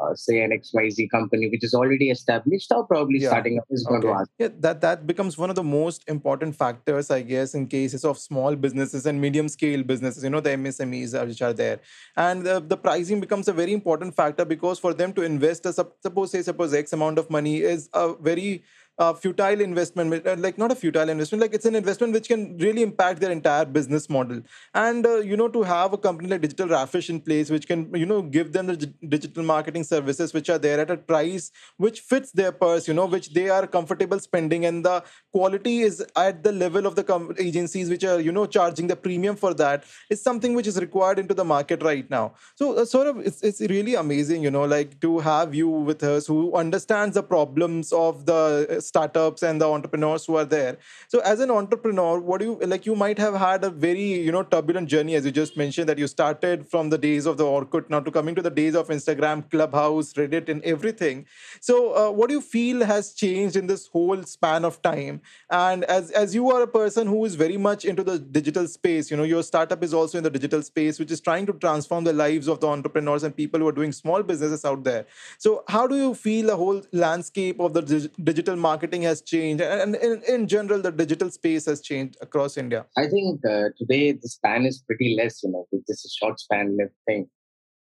uh, 0.02 0.16
say 0.16 0.42
an 0.42 0.52
XYZ 0.52 1.10
company 1.12 1.50
which 1.50 1.64
is 1.64 1.74
already 1.74 2.10
established 2.10 2.72
or 2.72 2.86
probably 2.86 3.20
Yeah. 3.20 3.30
starting 3.30 3.60
up 3.60 3.66
is 3.70 3.84
going 3.84 4.02
to 4.02 4.10
ask. 4.10 4.30
Yeah, 4.40 4.50
that 4.60 4.82
that 4.82 5.06
becomes 5.08 5.38
one 5.38 5.50
of 5.50 5.56
the 5.56 5.64
most 5.64 6.04
important 6.08 6.56
factors, 6.56 7.12
I 7.12 7.22
guess, 7.22 7.54
in 7.54 7.68
cases 7.68 8.06
of 8.06 8.18
small 8.18 8.56
businesses 8.56 9.06
and 9.06 9.20
medium 9.20 9.50
scale 9.50 9.84
businesses. 9.84 10.24
You 10.24 10.30
know, 10.30 10.40
the 10.40 10.52
MSMEs 10.52 11.20
are, 11.20 11.26
which 11.26 11.42
are 11.42 11.54
there, 11.54 11.80
and 12.16 12.46
the, 12.46 12.60
the 12.60 12.78
pricing 12.78 13.20
becomes 13.20 13.48
a 13.48 13.54
very 13.54 13.74
important 13.74 14.16
factor 14.16 14.46
because 14.46 14.80
for 14.80 14.94
them 14.94 15.14
to 15.14 15.22
invest, 15.24 15.66
a, 15.66 15.74
suppose 15.74 16.32
say 16.32 16.42
suppose 16.42 16.74
X 16.74 16.94
amount 16.94 17.18
of 17.20 17.30
money 17.30 17.58
is 17.62 17.90
a 17.94 18.14
very 18.16 18.64
a 19.00 19.16
futile 19.16 19.62
investment, 19.62 20.28
uh, 20.28 20.36
like 20.38 20.58
not 20.58 20.72
a 20.72 20.76
futile 20.76 21.08
investment, 21.08 21.42
like 21.42 21.54
it's 21.54 21.66
an 21.66 21.74
investment 21.74 22.12
which 22.12 22.28
can 22.28 22.58
really 22.58 22.82
impact 22.82 23.22
their 23.22 23.32
entire 23.32 23.64
business 23.64 24.10
model. 24.10 24.42
And 24.74 25.06
uh, 25.06 25.18
you 25.20 25.38
know, 25.38 25.48
to 25.48 25.64
have 25.64 25.94
a 25.94 25.98
company 25.98 26.28
like 26.30 26.42
Digital 26.42 26.68
Raffish 26.68 27.10
in 27.10 27.22
place, 27.22 27.50
which 27.50 27.66
can 27.66 27.94
you 27.96 28.06
know 28.06 28.22
give 28.22 28.52
them 28.52 28.68
the 28.68 28.76
digital 29.08 29.44
marketing 29.44 29.86
services 29.86 30.34
which 30.34 30.50
are 30.50 30.58
there 30.58 30.80
at 30.82 30.92
a 30.92 30.98
price 30.98 31.52
which 31.78 32.02
fits 32.02 32.32
their 32.34 32.52
purse, 32.52 32.88
you 32.90 32.94
know, 32.94 33.06
which 33.06 33.34
they 33.34 33.50
are 33.50 33.66
comfortable 33.66 34.20
spending, 34.20 34.66
and 34.66 34.84
the 34.84 35.02
quality 35.32 35.80
is 35.80 36.06
at 36.18 36.44
the 36.44 36.52
level 36.52 36.86
of 36.86 36.96
the 36.96 37.04
com- 37.04 37.34
agencies 37.40 37.90
which 37.90 38.04
are 38.04 38.20
you 38.20 38.34
know 38.34 38.46
charging 38.46 38.88
the 38.88 38.96
premium 38.98 39.38
for 39.38 39.54
that 39.54 39.86
is 40.10 40.22
something 40.22 40.54
which 40.54 40.68
is 40.68 40.78
required 40.78 41.20
into 41.20 41.34
the 41.34 41.46
market 41.46 41.82
right 41.84 42.10
now. 42.10 42.34
So 42.56 42.74
uh, 42.74 42.86
sort 42.86 43.08
of, 43.08 43.20
it's 43.26 43.42
it's 43.42 43.62
really 43.62 43.96
amazing, 43.96 44.44
you 44.44 44.52
know, 44.52 44.66
like 44.66 45.00
to 45.00 45.20
have 45.20 45.56
you 45.56 45.70
with 45.70 46.04
us 46.04 46.28
who 46.28 46.54
understands 46.54 47.16
the 47.16 47.24
problems 47.24 47.94
of 47.94 48.26
the 48.26 48.68
uh, 48.70 48.82
startups 48.90 49.44
and 49.44 49.62
the 49.62 49.70
entrepreneurs 49.78 50.26
who 50.26 50.36
are 50.42 50.46
there. 50.46 50.78
So 51.08 51.20
as 51.20 51.40
an 51.40 51.52
entrepreneur, 51.52 52.20
what 52.20 52.42
do 52.42 52.46
you 52.46 52.68
like? 52.74 52.86
You 52.86 52.96
might 52.96 53.18
have 53.26 53.36
had 53.36 53.64
a 53.64 53.70
very 53.70 54.08
you 54.28 54.32
know 54.32 54.44
turbulent 54.44 54.90
journey, 54.96 55.16
as 55.16 55.26
you 55.26 55.32
just 55.32 55.58
mentioned, 55.64 55.90
that 55.90 55.98
you 56.04 56.08
started 56.08 56.68
from 56.76 56.90
the 56.90 56.98
days 57.08 57.26
of 57.26 57.38
the 57.38 57.46
Orkut 57.46 57.90
now 57.90 58.00
to 58.00 58.12
coming 58.20 58.36
to 58.36 58.42
the 58.42 58.56
days 58.62 58.76
of 58.76 58.90
Instagram, 58.98 59.50
Clubhouse, 59.56 60.14
Reddit, 60.14 60.50
and 60.50 60.64
everything. 60.64 61.26
So 61.62 61.80
uh, 62.02 62.12
what 62.12 62.30
do 62.30 62.36
you 62.36 62.42
feel 62.42 62.86
has 62.86 63.14
changed 63.14 63.56
in 63.56 63.68
this 63.68 63.88
whole 63.88 64.24
span 64.24 64.66
of 64.66 64.82
time? 64.82 65.22
And 65.50 65.84
as 65.86 66.12
as 66.12 66.36
you 66.36 66.50
are 66.52 66.62
a 66.64 66.68
person 66.68 67.08
who 67.08 67.26
is 67.26 67.36
very 67.36 67.58
much 67.70 67.86
into 67.86 68.04
the 68.04 68.20
digital 68.20 68.68
space, 68.68 69.12
you 69.12 69.18
know, 69.18 69.30
your 69.36 69.44
startup 69.44 69.84
is 69.84 69.94
also 69.94 70.18
in 70.18 70.24
the 70.24 70.30
digital 70.40 70.62
space, 70.72 71.00
which 71.00 71.12
is 71.12 71.22
trying 71.22 71.46
to 71.48 71.54
transform 71.54 72.04
the 72.04 72.14
lives 72.14 72.48
of 72.48 72.60
the 72.60 72.68
entrepreneurs 72.68 73.24
and 73.24 73.36
people 73.36 73.60
who 73.60 73.68
are 73.68 73.78
doing 73.82 73.92
small 73.92 74.24
businesses 74.24 74.66
out 74.66 74.84
there. 74.84 75.06
So 75.38 75.64
how 75.68 75.88
do 75.88 75.96
you 75.96 76.14
feel 76.14 76.48
the 76.48 76.56
whole 76.56 76.82
landscape 76.92 77.60
of 77.60 77.74
the 77.74 77.82
digital 78.24 78.56
marketing 78.70 79.04
has 79.10 79.22
changed, 79.34 79.62
and 79.62 79.96
in, 79.96 80.22
in 80.36 80.48
general, 80.48 80.82
the 80.88 80.92
digital 80.92 81.30
space 81.40 81.66
has 81.72 81.82
changed 81.90 82.16
across 82.22 82.58
India? 82.64 82.86
I 83.04 83.08
think 83.14 83.46
uh, 83.54 83.68
today 83.82 84.04
the 84.14 84.30
span 84.38 84.66
is 84.72 84.84
pretty 84.88 85.10
less. 85.20 85.44
You 85.44 85.52
know, 85.52 85.66
just 85.90 86.06
a 86.10 86.12
short 86.20 86.40
span 86.40 86.78
thing 87.06 87.30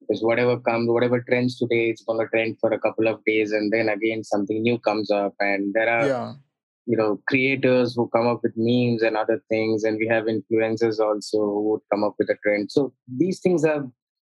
because 0.01 0.21
whatever 0.23 0.59
comes, 0.59 0.89
whatever 0.89 1.21
trends 1.21 1.57
today, 1.57 1.89
it's 1.89 2.03
going 2.03 2.19
to 2.19 2.27
trend 2.29 2.57
for 2.59 2.71
a 2.71 2.79
couple 2.79 3.07
of 3.07 3.23
days, 3.25 3.51
and 3.51 3.71
then 3.71 3.89
again 3.89 4.23
something 4.23 4.61
new 4.61 4.77
comes 4.79 5.11
up, 5.11 5.33
and 5.39 5.73
there 5.73 5.89
are 5.89 6.07
yeah. 6.07 6.33
you 6.85 6.97
know 6.97 7.21
creators 7.27 7.95
who 7.95 8.09
come 8.15 8.27
up 8.27 8.41
with 8.43 8.53
memes 8.55 9.01
and 9.03 9.15
other 9.15 9.41
things, 9.49 9.83
and 9.83 9.97
we 9.97 10.07
have 10.07 10.25
influencers 10.25 10.99
also 10.99 11.37
who 11.37 11.63
would 11.69 11.81
come 11.91 12.03
up 12.03 12.15
with 12.19 12.29
a 12.29 12.37
trend. 12.43 12.71
So 12.71 12.93
these 13.23 13.39
things 13.39 13.65
have 13.65 13.85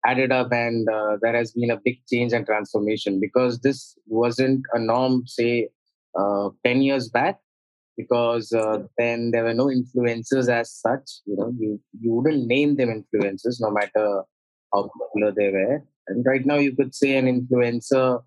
added 0.06 0.32
up, 0.32 0.52
and 0.52 0.88
uh, 0.90 1.18
there 1.22 1.36
has 1.36 1.52
been 1.52 1.72
a 1.72 1.82
big 1.84 1.98
change 2.12 2.34
and 2.34 2.46
transformation 2.46 3.20
because 3.20 3.60
this 3.60 3.98
wasn't 4.08 4.64
a 4.74 4.80
norm, 4.80 5.24
say, 5.26 5.70
uh, 6.18 6.50
ten 6.66 6.82
years 6.82 7.10
back. 7.10 7.40
Because 7.98 8.54
uh, 8.54 8.84
then 8.98 9.32
there 9.32 9.44
were 9.44 9.54
no 9.54 9.66
influencers 9.66 10.48
as 10.48 10.72
such, 10.72 11.20
you 11.26 11.36
know, 11.36 11.52
you, 11.60 11.82
you 12.00 12.14
wouldn't 12.14 12.48
name 12.48 12.78
them 12.78 12.88
influencers 12.88 13.58
no 13.60 13.72
matter 13.72 14.24
how 14.72 14.90
popular 14.98 15.34
they 15.34 15.50
were. 15.50 15.84
And 16.08 16.26
right 16.26 16.46
now, 16.46 16.56
you 16.56 16.74
could 16.74 16.96
say 16.96 17.18
an 17.18 17.26
influencer 17.26 18.24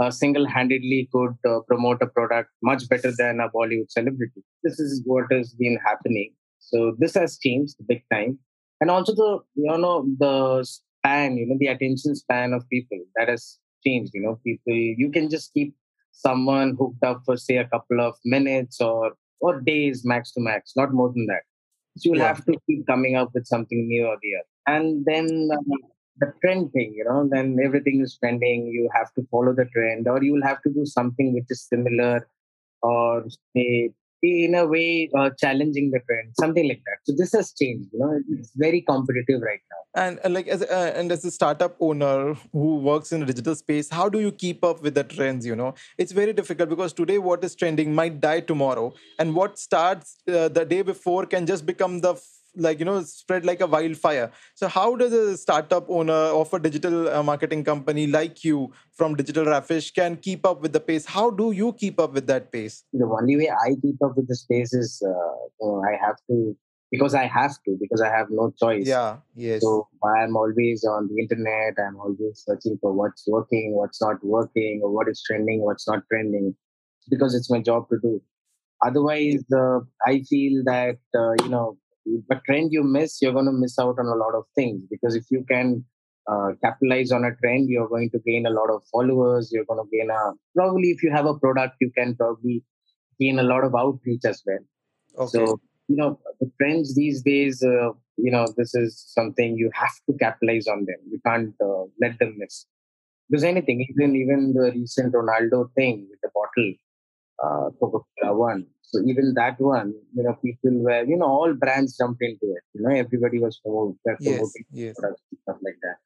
uh, 0.00 0.10
single-handedly 0.10 1.08
could 1.12 1.36
uh, 1.48 1.60
promote 1.68 2.02
a 2.02 2.08
product 2.08 2.50
much 2.64 2.88
better 2.88 3.12
than 3.16 3.38
a 3.38 3.48
Bollywood 3.48 3.90
celebrity. 3.90 4.42
This 4.64 4.80
is 4.80 5.02
what 5.04 5.26
has 5.30 5.54
been 5.54 5.78
happening. 5.86 6.34
So 6.58 6.96
this 6.98 7.14
has 7.14 7.38
changed 7.38 7.76
big 7.86 8.02
time, 8.12 8.40
and 8.80 8.90
also 8.90 9.14
the 9.14 9.38
you 9.54 9.78
know 9.78 10.04
the 10.18 10.64
span, 10.64 11.36
you 11.36 11.46
know, 11.46 11.56
the 11.60 11.68
attention 11.68 12.16
span 12.16 12.52
of 12.52 12.68
people 12.68 12.98
that 13.14 13.28
has 13.28 13.58
changed. 13.86 14.12
You 14.14 14.22
know, 14.22 14.40
people 14.44 14.74
you 14.74 15.10
can 15.12 15.30
just 15.30 15.52
keep 15.54 15.76
someone 16.12 16.76
hooked 16.78 17.02
up 17.02 17.22
for 17.24 17.36
say 17.36 17.56
a 17.56 17.68
couple 17.68 18.00
of 18.00 18.14
minutes 18.24 18.80
or 18.80 19.12
or 19.40 19.60
days 19.60 20.02
max 20.04 20.32
to 20.32 20.40
max, 20.40 20.72
not 20.76 20.92
more 20.92 21.12
than 21.12 21.26
that. 21.26 21.42
So 21.98 22.10
you'll 22.10 22.18
yeah. 22.18 22.28
have 22.28 22.44
to 22.46 22.56
keep 22.68 22.86
coming 22.86 23.16
up 23.16 23.30
with 23.34 23.46
something 23.46 23.88
new 23.88 24.06
or 24.06 24.16
the 24.22 24.36
other 24.36 24.52
and 24.66 25.04
then 25.04 25.48
uh, 25.52 25.76
the 26.18 26.32
trend 26.40 26.72
thing 26.72 26.92
you 26.94 27.04
know 27.04 27.28
then 27.30 27.58
everything 27.62 28.00
is 28.00 28.16
trending 28.18 28.66
you 28.66 28.88
have 28.94 29.12
to 29.14 29.26
follow 29.30 29.52
the 29.52 29.64
trend 29.66 30.06
or 30.06 30.22
you 30.22 30.32
will 30.32 30.42
have 30.42 30.62
to 30.62 30.70
do 30.70 30.84
something 30.84 31.32
which 31.34 31.46
is 31.48 31.66
similar 31.66 32.26
or 32.82 33.24
say 33.56 33.90
in 34.22 34.54
a 34.54 34.66
way 34.66 35.10
uh, 35.18 35.30
challenging 35.38 35.90
the 35.90 36.00
trend 36.00 36.32
something 36.38 36.68
like 36.68 36.82
that. 36.86 36.98
So 37.04 37.14
this 37.16 37.32
has 37.32 37.52
changed 37.52 37.88
you 37.92 37.98
know 37.98 38.20
it's 38.30 38.52
very 38.54 38.82
competitive 38.82 39.40
right 39.42 39.60
now. 39.70 39.78
And, 39.94 40.34
like 40.34 40.48
as 40.48 40.62
uh, 40.62 40.92
and 40.96 41.10
as 41.12 41.24
a 41.24 41.30
startup 41.30 41.76
owner 41.80 42.34
who 42.52 42.76
works 42.76 43.12
in 43.12 43.22
a 43.22 43.26
digital 43.26 43.54
space 43.54 43.90
how 43.90 44.08
do 44.08 44.20
you 44.20 44.32
keep 44.32 44.64
up 44.64 44.82
with 44.82 44.94
the 44.94 45.04
trends 45.04 45.44
you 45.44 45.56
know? 45.56 45.74
It's 45.98 46.12
very 46.12 46.32
difficult 46.32 46.68
because 46.68 46.92
today 46.92 47.18
what 47.18 47.44
is 47.44 47.54
trending 47.54 47.94
might 47.94 48.20
die 48.20 48.40
tomorrow 48.40 48.92
and 49.18 49.34
what 49.34 49.58
starts 49.58 50.16
uh, 50.28 50.48
the 50.48 50.64
day 50.64 50.82
before 50.82 51.26
can 51.26 51.46
just 51.46 51.66
become 51.66 52.00
the 52.00 52.14
like 52.56 52.78
you 52.78 52.84
know 52.84 53.02
spread 53.02 53.44
like 53.44 53.60
a 53.60 53.66
wildfire. 53.66 54.30
So 54.54 54.68
how 54.68 54.96
does 54.96 55.12
a 55.12 55.36
startup 55.36 55.86
owner 55.88 56.12
of 56.12 56.52
a 56.52 56.58
digital 56.58 57.08
uh, 57.08 57.22
marketing 57.22 57.64
company 57.64 58.06
like 58.06 58.44
you 58.44 58.72
from 58.92 59.14
digital 59.14 59.44
raffish 59.44 59.90
can 59.92 60.16
keep 60.16 60.46
up 60.46 60.62
with 60.62 60.72
the 60.72 60.80
pace? 60.80 61.06
How 61.06 61.30
do 61.30 61.52
you 61.52 61.72
keep 61.72 61.98
up 61.98 62.12
with 62.12 62.26
that 62.26 62.52
pace? 62.52 62.84
The 62.92 63.06
only 63.06 63.36
way 63.36 63.50
i 63.50 63.74
keep 63.80 64.02
up 64.02 64.16
with 64.16 64.28
the 64.28 64.38
pace 64.50 64.72
is 64.72 65.02
uh, 65.06 65.78
i 65.80 65.96
have 66.00 66.16
to 66.30 66.56
because 66.90 67.14
i 67.14 67.26
have 67.26 67.56
to 67.64 67.76
because 67.80 68.00
i 68.00 68.08
have 68.08 68.26
no 68.30 68.52
choice. 68.62 68.86
Yeah 68.86 69.16
yes. 69.34 69.62
So 69.62 69.88
i'm 70.04 70.36
always 70.36 70.84
on 70.84 71.08
the 71.08 71.22
internet 71.22 71.74
i'm 71.78 71.96
always 71.96 72.42
searching 72.46 72.78
for 72.80 72.92
what's 72.92 73.24
working 73.26 73.74
what's 73.74 74.00
not 74.00 74.24
working 74.24 74.80
or 74.82 74.90
what 74.90 75.08
is 75.08 75.22
trending 75.26 75.62
what's 75.62 75.88
not 75.88 76.02
trending 76.10 76.54
because 77.10 77.34
it's 77.34 77.50
my 77.50 77.60
job 77.60 77.88
to 77.90 77.98
do. 78.02 78.22
Otherwise 78.84 79.44
uh, 79.56 79.78
i 80.06 80.22
feel 80.28 80.62
that 80.64 80.98
uh, 81.16 81.32
you 81.42 81.48
know 81.48 81.78
the 82.04 82.40
trend 82.46 82.72
you 82.72 82.82
miss, 82.82 83.20
you're 83.20 83.32
going 83.32 83.46
to 83.46 83.52
miss 83.52 83.78
out 83.78 83.98
on 83.98 84.06
a 84.06 84.14
lot 84.14 84.34
of 84.34 84.44
things 84.54 84.82
because 84.90 85.14
if 85.14 85.24
you 85.30 85.44
can 85.48 85.84
uh, 86.30 86.50
capitalize 86.62 87.12
on 87.12 87.24
a 87.24 87.34
trend, 87.36 87.68
you're 87.68 87.88
going 87.88 88.10
to 88.10 88.18
gain 88.20 88.46
a 88.46 88.50
lot 88.50 88.70
of 88.70 88.82
followers. 88.92 89.50
You're 89.52 89.64
going 89.64 89.84
to 89.84 89.96
gain 89.96 90.10
a 90.10 90.32
probably 90.54 90.90
if 90.90 91.02
you 91.02 91.10
have 91.10 91.26
a 91.26 91.34
product, 91.34 91.76
you 91.80 91.90
can 91.96 92.14
probably 92.14 92.64
gain 93.20 93.38
a 93.38 93.42
lot 93.42 93.64
of 93.64 93.74
outreach 93.74 94.24
as 94.24 94.42
well. 94.46 94.58
Okay. 95.18 95.46
So 95.46 95.60
you 95.88 95.96
know 95.96 96.18
the 96.40 96.50
trends 96.60 96.94
these 96.94 97.22
days. 97.22 97.62
Uh, 97.62 97.90
you 98.16 98.30
know 98.30 98.46
this 98.56 98.74
is 98.74 99.02
something 99.08 99.56
you 99.56 99.70
have 99.74 99.94
to 100.08 100.16
capitalize 100.18 100.66
on 100.66 100.84
them. 100.84 101.00
You 101.10 101.20
can't 101.26 101.54
uh, 101.60 101.84
let 102.00 102.18
them 102.18 102.34
miss. 102.38 102.66
Because 103.28 103.44
anything, 103.44 103.86
even 103.90 104.16
even 104.16 104.52
the 104.52 104.72
recent 104.72 105.14
Ronaldo 105.14 105.72
thing 105.74 106.06
with 106.10 106.20
the 106.22 106.30
bottle, 106.34 106.74
uh, 107.44 107.70
Coca-Cola 107.80 108.36
one. 108.36 108.66
So 108.82 109.00
even 109.06 109.34
that 109.34 109.58
one, 109.58 109.94
you 110.14 110.22
know, 110.22 110.34
people 110.44 110.72
were, 110.82 111.04
you 111.04 111.16
know, 111.16 111.26
all 111.26 111.54
brands 111.54 111.96
jumped 111.96 112.22
into 112.22 112.46
it. 112.56 112.62
You 112.74 112.82
know, 112.82 112.94
everybody 112.94 113.38
was 113.38 113.58
promoting, 113.58 113.98
yes, 114.20 114.52
yes. 114.70 114.94
products 114.98 115.22
and 115.30 115.40
stuff 115.42 115.56
like 115.62 115.76
that. 115.82 115.96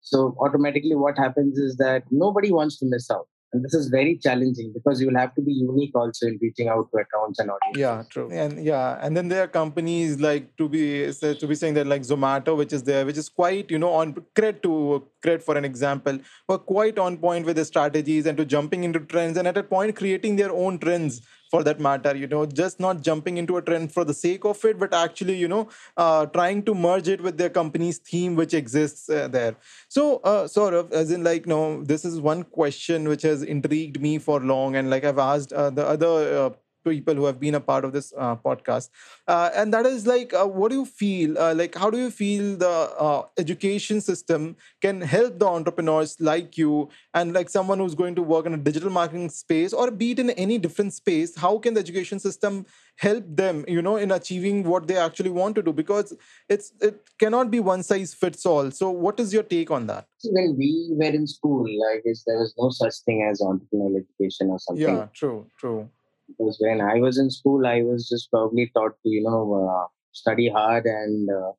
So 0.00 0.36
automatically, 0.40 0.94
what 0.94 1.18
happens 1.18 1.58
is 1.58 1.76
that 1.76 2.04
nobody 2.10 2.52
wants 2.52 2.78
to 2.78 2.86
miss 2.86 3.10
out. 3.10 3.26
And 3.52 3.64
this 3.64 3.74
is 3.74 3.88
very 3.88 4.18
challenging 4.18 4.72
because 4.74 5.00
you 5.00 5.06
will 5.06 5.18
have 5.18 5.34
to 5.36 5.40
be 5.40 5.52
unique 5.52 5.92
also 5.94 6.26
in 6.26 6.38
reaching 6.42 6.68
out 6.68 6.88
to 6.90 6.98
accounts 6.98 7.38
and 7.38 7.48
audiences. 7.50 7.80
Yeah, 7.80 8.02
true. 8.10 8.28
And 8.30 8.64
yeah, 8.64 8.98
and 9.00 9.16
then 9.16 9.28
there 9.28 9.44
are 9.44 9.48
companies 9.48 10.20
like 10.20 10.56
to 10.56 10.68
be 10.68 11.12
to 11.12 11.46
be 11.46 11.54
saying 11.54 11.74
that 11.74 11.86
like 11.86 12.02
Zomato, 12.02 12.56
which 12.56 12.72
is 12.72 12.82
there, 12.82 13.06
which 13.06 13.16
is 13.16 13.28
quite 13.28 13.70
you 13.70 13.78
know 13.78 13.92
on 13.92 14.14
cred 14.34 14.62
to 14.62 15.06
cred 15.24 15.42
for 15.42 15.56
an 15.56 15.64
example, 15.64 16.18
were 16.48 16.58
quite 16.58 16.98
on 16.98 17.16
point 17.16 17.46
with 17.46 17.56
the 17.56 17.64
strategies 17.64 18.26
and 18.26 18.36
to 18.36 18.44
jumping 18.44 18.84
into 18.84 19.00
trends 19.00 19.38
and 19.38 19.46
at 19.46 19.56
a 19.56 19.62
point 19.62 19.94
creating 19.96 20.36
their 20.36 20.52
own 20.52 20.78
trends 20.78 21.22
for 21.56 21.64
that 21.68 21.80
matter 21.80 22.14
you 22.22 22.26
know 22.32 22.44
just 22.62 22.80
not 22.86 23.02
jumping 23.08 23.38
into 23.42 23.56
a 23.56 23.62
trend 23.68 23.92
for 23.92 24.04
the 24.04 24.16
sake 24.22 24.44
of 24.44 24.64
it 24.70 24.78
but 24.78 24.92
actually 25.02 25.36
you 25.42 25.48
know 25.48 25.62
uh, 25.96 26.26
trying 26.26 26.62
to 26.62 26.74
merge 26.74 27.08
it 27.08 27.20
with 27.20 27.38
their 27.38 27.52
company's 27.58 27.98
theme 27.98 28.34
which 28.36 28.52
exists 28.52 29.08
uh, 29.08 29.28
there. 29.28 29.56
So 29.88 30.16
uh, 30.18 30.46
sort 30.48 30.74
of 30.74 30.92
as 30.92 31.10
in 31.10 31.24
like 31.24 31.46
no 31.46 31.82
this 31.82 32.04
is 32.04 32.20
one 32.20 32.42
question 32.44 33.08
which 33.08 33.22
has 33.22 33.42
intrigued 33.42 34.00
me 34.00 34.18
for 34.18 34.40
long 34.40 34.76
and 34.76 34.90
like 34.90 35.04
i've 35.04 35.18
asked 35.18 35.52
uh, 35.52 35.70
the 35.70 35.86
other 35.86 36.12
uh, 36.44 36.50
people 36.90 37.14
who 37.14 37.24
have 37.24 37.38
been 37.40 37.54
a 37.54 37.60
part 37.60 37.84
of 37.84 37.92
this 37.92 38.12
uh, 38.16 38.36
podcast. 38.36 38.90
Uh, 39.26 39.50
and 39.54 39.72
that 39.72 39.86
is 39.86 40.06
like 40.06 40.32
uh, 40.34 40.46
what 40.46 40.70
do 40.70 40.76
you 40.76 40.84
feel 40.84 41.38
uh, 41.38 41.54
like 41.54 41.74
how 41.74 41.90
do 41.90 41.98
you 41.98 42.10
feel 42.10 42.56
the 42.56 42.68
uh, 42.68 43.22
education 43.38 44.00
system 44.00 44.56
can 44.80 45.00
help 45.00 45.38
the 45.38 45.46
entrepreneurs 45.46 46.16
like 46.20 46.56
you 46.56 46.88
and 47.14 47.32
like 47.32 47.48
someone 47.48 47.78
who's 47.78 47.94
going 47.94 48.14
to 48.14 48.22
work 48.22 48.46
in 48.46 48.54
a 48.54 48.56
digital 48.56 48.90
marketing 48.90 49.28
space 49.28 49.72
or 49.72 49.90
be 49.90 50.12
it 50.12 50.18
in 50.18 50.30
any 50.30 50.58
different 50.58 50.92
space? 50.92 51.36
How 51.36 51.58
can 51.58 51.74
the 51.74 51.80
education 51.80 52.18
system 52.18 52.66
help 52.98 53.24
them 53.28 53.64
you 53.68 53.82
know 53.82 53.96
in 53.96 54.10
achieving 54.10 54.64
what 54.64 54.86
they 54.86 54.96
actually 54.96 55.30
want 55.30 55.54
to 55.56 55.62
do? 55.62 55.72
Because 55.72 56.16
it's 56.48 56.72
it 56.80 57.02
cannot 57.18 57.50
be 57.50 57.60
one 57.60 57.82
size 57.82 58.14
fits 58.14 58.46
all. 58.46 58.70
So 58.70 58.90
what 58.90 59.20
is 59.20 59.32
your 59.32 59.42
take 59.42 59.70
on 59.70 59.86
that? 59.88 60.06
When 60.24 60.56
we 60.58 60.88
were 60.90 61.04
in 61.04 61.26
school 61.26 61.66
i 61.90 62.00
guess 62.04 62.22
there 62.26 62.38
was 62.38 62.54
no 62.58 62.70
such 62.70 62.94
thing 63.04 63.22
as 63.22 63.40
entrepreneurial 63.40 64.02
education 64.02 64.50
or 64.50 64.58
something. 64.58 64.82
Yeah 64.82 65.06
true 65.12 65.46
true 65.58 65.88
because 66.28 66.56
when 66.60 66.80
I 66.80 66.94
was 66.94 67.18
in 67.18 67.30
school, 67.30 67.66
I 67.66 67.82
was 67.82 68.08
just 68.08 68.30
probably 68.30 68.70
taught 68.74 68.92
to, 69.02 69.08
you 69.08 69.22
know, 69.22 69.68
uh, 69.68 69.86
study 70.12 70.48
hard 70.48 70.84
and 70.86 71.28
uh, 71.30 71.52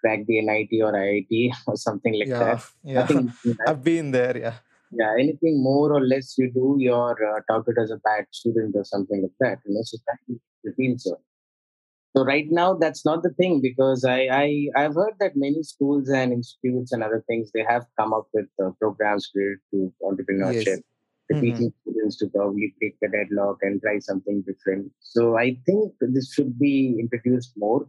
crack 0.00 0.20
the 0.26 0.40
NIT 0.40 0.70
or 0.82 0.92
IIT 0.92 1.52
or 1.66 1.76
something 1.76 2.14
like 2.18 2.28
yeah, 2.28 2.38
that. 2.38 2.64
Yeah, 2.84 3.54
I've 3.66 3.82
been 3.82 4.10
there. 4.10 4.36
Yeah. 4.36 4.54
yeah, 4.92 5.12
anything 5.18 5.62
more 5.62 5.92
or 5.92 6.00
less 6.00 6.36
you 6.38 6.50
do, 6.52 6.76
you're 6.78 7.36
uh, 7.36 7.40
touted 7.50 7.76
as 7.82 7.90
a 7.90 7.98
bad 7.98 8.26
student 8.30 8.74
or 8.76 8.84
something 8.84 9.22
like 9.22 9.36
that. 9.40 9.58
You 9.66 9.74
know, 9.74 9.82
society 9.82 10.40
feels 10.76 11.04
so. 11.04 11.20
So 12.16 12.24
right 12.24 12.46
now, 12.48 12.74
that's 12.74 13.04
not 13.04 13.24
the 13.24 13.30
thing 13.30 13.60
because 13.60 14.04
I, 14.04 14.28
I 14.30 14.68
I've 14.76 14.94
heard 14.94 15.14
that 15.18 15.32
many 15.34 15.64
schools 15.64 16.08
and 16.08 16.32
institutes 16.32 16.92
and 16.92 17.02
other 17.02 17.24
things 17.26 17.50
they 17.52 17.64
have 17.68 17.86
come 17.98 18.12
up 18.12 18.28
with 18.32 18.46
uh, 18.64 18.70
programs 18.78 19.28
related 19.34 19.58
to 19.72 19.92
entrepreneurship, 20.00 20.66
Yes. 20.66 20.80
To 21.28 21.34
Mhm. 21.34 21.40
teaching 21.42 21.72
students 21.80 22.16
to 22.18 22.28
probably 22.28 22.74
break 22.78 22.96
the 23.00 23.08
deadlock 23.08 23.58
and 23.62 23.80
try 23.80 23.98
something 23.98 24.42
different. 24.42 24.92
So 25.00 25.36
I 25.44 25.48
think 25.66 25.92
this 26.00 26.32
should 26.34 26.58
be 26.58 26.74
introduced 27.04 27.52
more, 27.56 27.88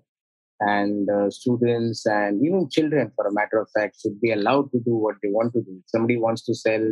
and 0.62 1.10
uh, 1.10 1.30
students 1.30 2.06
and 2.06 2.46
even 2.46 2.70
children, 2.70 3.12
for 3.16 3.28
a 3.28 3.34
matter 3.34 3.58
of 3.60 3.70
fact, 3.78 4.00
should 4.02 4.20
be 4.22 4.32
allowed 4.32 4.72
to 4.72 4.80
do 4.80 4.96
what 4.96 5.18
they 5.22 5.30
want 5.30 5.54
to 5.54 5.62
do. 5.62 5.74
If 5.82 5.90
somebody 5.96 6.18
wants 6.18 6.44
to 6.46 6.56
sell 6.56 6.86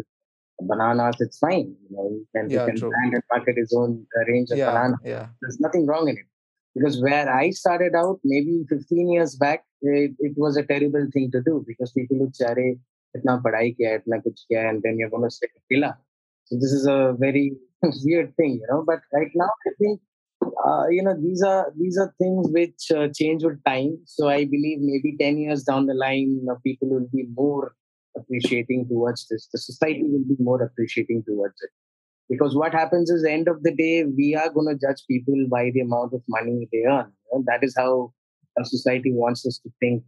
bananas, 0.62 1.16
it's 1.20 1.40
fine. 1.40 1.70
You 1.84 1.96
know, 1.96 2.10
he 2.12 2.26
can, 2.36 2.50
he 2.50 2.58
can 2.58 2.76
true. 2.76 2.90
brand 2.90 3.14
and 3.14 3.24
market 3.32 3.58
his 3.58 3.74
own 3.74 4.06
uh, 4.18 4.26
range 4.32 4.50
of 4.52 4.58
Yeah, 4.58 4.72
bananas 4.72 5.00
yeah. 5.04 5.28
there's 5.42 5.60
nothing 5.60 5.86
wrong 5.86 6.08
in 6.10 6.18
it 6.18 6.26
because 6.76 7.02
where 7.02 7.28
i 7.32 7.50
started 7.50 7.94
out 7.96 8.20
maybe 8.24 8.64
15 8.70 9.12
years 9.12 9.36
back 9.36 9.64
it, 9.82 10.12
it 10.20 10.34
was 10.38 10.58
a 10.58 10.64
terrible 10.64 11.06
thing 11.14 11.30
to 11.32 11.42
do 11.42 11.64
because 11.68 11.92
people 11.92 12.18
would 12.20 12.36
say 12.36 12.46
"Arey, 12.46 12.80
itna 13.18 13.34
padhai 13.46 13.76
kiya 13.78 13.92
itna 14.00 14.20
kuch 14.26 14.42
kiya 14.50 14.70
and 14.70 14.82
then 14.84 14.98
you're 14.98 15.10
going 15.16 15.28
to 15.30 15.32
say 15.40 15.48
pila 15.70 15.92
so 16.46 16.56
this 16.56 16.72
is 16.72 16.88
a 16.88 17.16
very 17.20 17.56
weird 18.06 18.36
thing 18.38 18.60
you 18.62 18.68
know 18.70 18.84
but 18.86 19.00
right 19.14 19.32
now 19.36 19.50
i 19.68 19.72
think 19.80 20.00
uh, 20.66 20.88
you 20.90 21.04
know 21.04 21.16
these 21.20 21.42
are 21.44 21.72
these 21.78 21.98
are 21.98 22.14
things 22.18 22.48
which 22.52 22.92
uh, 22.96 23.08
change 23.16 23.44
with 23.44 23.64
time. 23.64 23.98
So 24.06 24.30
i 24.30 24.46
believe 24.46 24.80
maybe 24.82 25.16
10 25.20 25.38
years 25.38 25.64
down 25.64 25.86
the 25.86 25.94
line 25.94 26.46
uh, 26.50 26.56
people 26.66 26.90
will 26.90 27.08
be 27.12 27.26
more 27.36 27.74
appreciating 28.18 28.88
towards 28.88 29.28
this. 29.30 29.48
The 29.52 29.60
society 29.60 30.04
will 30.04 30.26
be 30.28 30.36
more 30.40 30.62
appreciating 30.62 31.24
towards 31.28 31.56
it. 31.62 31.72
Because 32.30 32.56
what 32.56 32.74
happens 32.74 33.10
is 33.10 33.26
end 33.26 33.48
of 33.48 33.64
the 33.64 33.76
day 33.76 34.06
we 34.06 34.36
are 34.36 34.50
going 34.50 34.68
to 34.68 34.88
judge 34.88 35.04
people 35.10 35.46
by 35.50 35.72
the 35.74 35.82
amount 35.82 36.14
of 36.14 36.22
money 36.28 36.68
they 36.72 36.84
earn 36.88 37.12
you 37.32 37.40
know? 37.40 37.44
that 37.48 37.64
is 37.64 37.74
how 37.78 38.14
a 38.60 38.66
society 38.66 39.12
wants 39.12 39.46
us 39.46 39.60
to 39.64 39.70
think. 39.80 40.04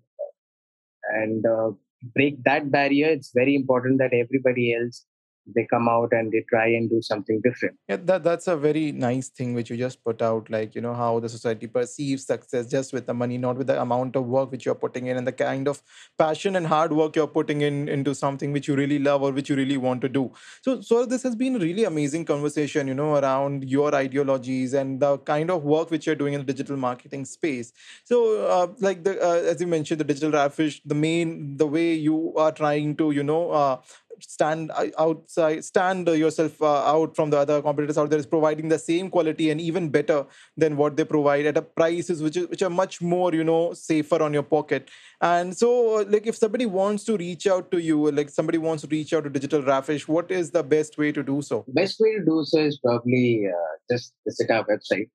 And 1.13 1.45
uh, 1.45 1.71
break 2.13 2.43
that 2.43 2.71
barrier 2.71 3.07
it's 3.07 3.31
very 3.33 3.55
important 3.55 3.97
that 3.99 4.13
everybody 4.13 4.73
else 4.73 5.05
they 5.47 5.67
come 5.69 5.87
out 5.87 6.09
and 6.11 6.31
they 6.31 6.43
try 6.49 6.67
and 6.67 6.89
do 6.89 7.01
something 7.01 7.41
different 7.43 7.77
Yeah, 7.87 7.97
that 7.97 8.23
that's 8.23 8.47
a 8.47 8.57
very 8.57 8.91
nice 8.91 9.29
thing 9.29 9.53
which 9.53 9.69
you 9.69 9.77
just 9.77 10.03
put 10.03 10.21
out. 10.21 10.49
Like 10.49 10.75
you 10.75 10.81
know 10.81 10.93
how 10.93 11.19
the 11.19 11.29
society 11.29 11.67
perceives 11.67 12.25
success 12.25 12.69
just 12.69 12.93
with 12.93 13.05
the 13.05 13.13
money, 13.13 13.37
not 13.37 13.57
with 13.57 13.67
the 13.67 13.79
amount 13.81 14.15
of 14.15 14.25
work 14.25 14.51
which 14.51 14.65
you're 14.65 14.75
putting 14.75 15.07
in 15.07 15.17
and 15.17 15.27
the 15.27 15.31
kind 15.31 15.67
of 15.67 15.81
passion 16.17 16.55
and 16.55 16.67
hard 16.67 16.93
work 16.93 17.15
you're 17.15 17.27
putting 17.27 17.61
in 17.61 17.87
into 17.87 18.15
something 18.15 18.51
which 18.51 18.67
you 18.67 18.75
really 18.75 18.99
love 18.99 19.21
or 19.21 19.31
which 19.31 19.49
you 19.49 19.55
really 19.55 19.77
want 19.77 20.01
to 20.01 20.09
do. 20.09 20.31
So, 20.61 20.81
so 20.81 21.05
this 21.05 21.23
has 21.23 21.35
been 21.35 21.55
a 21.55 21.59
really 21.59 21.83
amazing 21.83 22.25
conversation. 22.25 22.87
You 22.87 22.93
know 22.93 23.15
around 23.15 23.69
your 23.69 23.93
ideologies 23.95 24.73
and 24.73 24.99
the 24.99 25.17
kind 25.19 25.51
of 25.51 25.63
work 25.63 25.91
which 25.91 26.05
you're 26.05 26.15
doing 26.15 26.33
in 26.33 26.41
the 26.41 26.53
digital 26.53 26.77
marketing 26.77 27.25
space. 27.25 27.73
So, 28.03 28.45
uh, 28.47 28.67
like 28.79 29.03
the 29.03 29.21
uh, 29.21 29.51
as 29.53 29.61
you 29.61 29.67
mentioned, 29.67 29.99
the 29.99 30.05
digital 30.05 30.31
raffish, 30.31 30.81
the 30.85 30.95
main 30.95 31.57
the 31.57 31.67
way 31.67 31.93
you 31.93 32.33
are 32.35 32.51
trying 32.51 32.95
to 32.97 33.11
you 33.11 33.23
know. 33.23 33.51
Uh, 33.51 33.77
stand 34.19 34.71
outside 34.97 35.63
stand 35.63 36.07
yourself 36.07 36.61
uh, 36.61 36.93
out 36.93 37.15
from 37.15 37.29
the 37.29 37.37
other 37.37 37.61
competitors 37.61 37.97
out 37.97 38.09
there 38.09 38.19
is 38.19 38.25
providing 38.25 38.69
the 38.69 38.79
same 38.79 39.09
quality 39.09 39.49
and 39.49 39.61
even 39.61 39.89
better 39.89 40.25
than 40.57 40.77
what 40.77 40.95
they 40.97 41.03
provide 41.03 41.45
at 41.45 41.57
a 41.57 41.61
prices 41.61 42.21
which 42.21 42.37
is 42.37 42.47
which 42.47 42.61
are 42.61 42.69
much 42.69 43.01
more 43.01 43.33
you 43.33 43.43
know 43.43 43.73
safer 43.73 44.21
on 44.21 44.33
your 44.33 44.43
pocket. 44.43 44.89
And 45.21 45.55
so 45.57 45.99
uh, 45.99 46.05
like 46.07 46.27
if 46.27 46.35
somebody 46.35 46.65
wants 46.65 47.03
to 47.05 47.17
reach 47.17 47.47
out 47.47 47.71
to 47.71 47.79
you 47.79 48.11
like 48.11 48.29
somebody 48.29 48.57
wants 48.57 48.83
to 48.83 48.89
reach 48.89 49.13
out 49.13 49.23
to 49.23 49.29
digital 49.29 49.61
raffish 49.61 50.07
what 50.07 50.31
is 50.31 50.51
the 50.51 50.63
best 50.63 50.97
way 50.97 51.11
to 51.11 51.23
do 51.23 51.41
so? 51.41 51.65
Best 51.67 51.99
way 51.99 52.13
to 52.17 52.25
do 52.25 52.43
so 52.45 52.59
is 52.59 52.79
probably 52.79 53.47
uh, 53.47 53.73
just 53.91 54.13
visit 54.25 54.51
our 54.51 54.65
website 54.65 55.09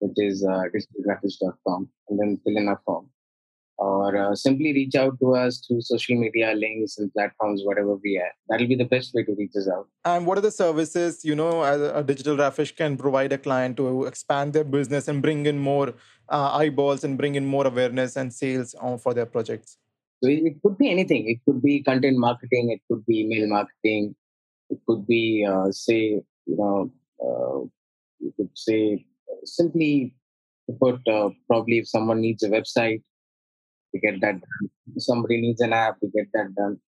which 0.00 0.12
is 0.16 0.44
uh, 0.44 0.62
and 2.08 2.20
then 2.20 2.38
fill 2.44 2.56
in 2.56 2.68
a 2.68 2.76
form 2.84 3.08
or 3.78 4.16
uh, 4.16 4.34
simply 4.34 4.72
reach 4.72 4.94
out 4.94 5.18
to 5.20 5.34
us 5.34 5.62
through 5.66 5.80
social 5.80 6.16
media 6.16 6.54
links 6.54 6.98
and 6.98 7.12
platforms 7.12 7.62
whatever 7.64 7.96
we 8.02 8.16
are 8.18 8.32
that'll 8.48 8.66
be 8.66 8.74
the 8.74 8.84
best 8.84 9.12
way 9.14 9.22
to 9.22 9.34
reach 9.38 9.54
us 9.56 9.68
out 9.68 9.86
and 10.04 10.26
what 10.26 10.38
are 10.38 10.40
the 10.40 10.50
services 10.50 11.24
you 11.24 11.34
know 11.34 11.62
as 11.62 11.80
a 11.80 11.96
a 11.96 12.02
digital 12.02 12.36
raffish 12.36 12.74
can 12.76 12.96
provide 12.96 13.32
a 13.32 13.38
client 13.38 13.76
to 13.76 14.04
expand 14.04 14.52
their 14.52 14.64
business 14.64 15.08
and 15.08 15.22
bring 15.22 15.46
in 15.46 15.58
more 15.58 15.94
uh, 16.28 16.50
eyeballs 16.52 17.04
and 17.04 17.16
bring 17.16 17.34
in 17.34 17.46
more 17.46 17.66
awareness 17.66 18.16
and 18.16 18.32
sales 18.32 18.74
uh, 18.80 18.96
for 18.96 19.14
their 19.14 19.26
projects 19.26 19.78
So 20.22 20.30
it, 20.30 20.62
could 20.62 20.78
be 20.78 20.90
anything. 20.90 21.28
It 21.28 21.38
could 21.44 21.62
be 21.62 21.82
content 21.82 22.16
marketing. 22.18 22.70
It 22.70 22.80
could 22.88 23.04
be 23.06 23.20
email 23.20 23.48
marketing. 23.48 24.14
It 24.70 24.78
could 24.86 25.06
be, 25.06 25.46
uh, 25.48 25.70
say, 25.70 26.20
you 26.46 26.56
know, 26.56 26.90
uh, 27.20 27.66
you 28.18 28.32
could 28.36 28.50
say 28.54 29.06
uh, 29.30 29.44
simply 29.44 30.14
put 30.80 31.06
uh, 31.06 31.30
probably 31.46 31.78
if 31.78 31.88
someone 31.88 32.20
needs 32.20 32.42
a 32.42 32.48
website, 32.48 33.02
we 33.96 34.10
get 34.10 34.20
that 34.20 34.40
done. 34.40 34.70
Somebody 34.98 35.40
needs 35.40 35.60
an 35.60 35.72
app, 35.72 35.96
we 36.02 36.08
get 36.10 36.28
that 36.34 36.54
done. 36.54 36.78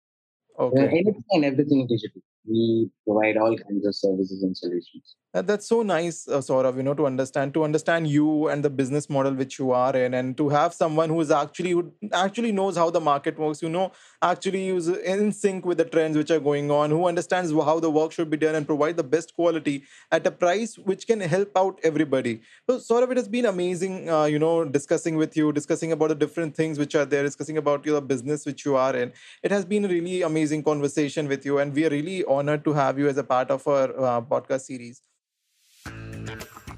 Uh, 0.59 0.63
okay 0.65 0.87
anything 0.89 1.25
and 1.33 1.45
everything 1.45 1.87
digital. 1.87 2.21
We 2.47 2.91
provide 3.07 3.37
all 3.37 3.57
kinds 3.57 3.87
of 3.87 3.95
services 3.95 4.43
and 4.43 4.57
solutions. 4.57 5.17
Uh, 5.35 5.43
That's 5.43 5.69
so 5.69 5.83
nice, 5.83 6.27
uh, 6.27 6.39
Sourav, 6.39 6.77
you 6.79 6.83
know, 6.83 6.95
to 6.95 7.05
understand, 7.05 7.53
to 7.53 7.63
understand 7.63 8.09
you 8.09 8.49
and 8.49 8.65
the 8.65 8.71
business 8.71 9.11
model 9.11 9.35
which 9.35 9.59
you 9.59 9.73
are 9.73 9.95
in, 9.95 10.15
and 10.15 10.35
to 10.39 10.49
have 10.49 10.73
someone 10.73 11.11
who 11.11 11.21
is 11.21 11.31
actually 11.31 11.73
who 11.73 11.93
actually 12.15 12.51
knows 12.51 12.79
how 12.79 12.89
the 12.89 12.99
market 13.01 13.39
works, 13.39 13.61
you 13.61 13.69
know, 13.69 13.93
actually 14.23 14.69
is 14.69 14.89
in 14.89 15.31
sync 15.33 15.67
with 15.67 15.77
the 15.77 15.85
trends 15.85 16.17
which 16.17 16.31
are 16.31 16.41
going 16.41 16.71
on, 16.71 16.89
who 16.89 17.07
understands 17.07 17.53
how 17.53 17.79
the 17.79 17.91
work 17.91 18.11
should 18.13 18.31
be 18.31 18.39
done 18.39 18.55
and 18.55 18.67
provide 18.67 18.97
the 18.97 19.03
best 19.05 19.35
quality 19.35 19.85
at 20.11 20.27
a 20.27 20.31
price 20.31 20.79
which 20.79 21.07
can 21.07 21.21
help 21.21 21.51
out 21.59 21.79
everybody. 21.85 22.41
So, 22.67 22.79
Sourav, 22.79 23.11
it 23.11 23.19
has 23.19 23.29
been 23.29 23.45
amazing, 23.45 24.09
uh, 24.09 24.25
you 24.25 24.39
know, 24.39 24.65
discussing 24.65 25.17
with 25.17 25.37
you, 25.37 25.53
discussing 25.53 25.93
about 25.93 26.09
the 26.09 26.15
different 26.15 26.57
things 26.57 26.79
which 26.79 26.95
are 26.95 27.05
there, 27.05 27.23
discussing 27.23 27.59
about 27.59 27.85
your 27.85 28.01
business 28.01 28.47
which 28.47 28.65
you 28.65 28.77
are 28.77 28.97
in. 28.97 29.13
It 29.43 29.51
has 29.51 29.67
been 29.67 29.85
a 29.85 29.89
really 29.89 30.23
amazing 30.23 30.63
conversation 30.63 31.29
with 31.29 31.45
you, 31.45 31.59
and 31.59 31.75
we 31.75 31.85
are 31.85 31.91
really 31.91 32.25
honored 32.25 32.65
to 32.65 32.73
have 32.73 32.99
you 32.99 33.09
as 33.09 33.19
a 33.19 33.25
part 33.25 33.51
of 33.51 33.69
our 33.69 33.91
uh, 34.01 34.21
podcast 34.23 34.63
series. 34.63 35.03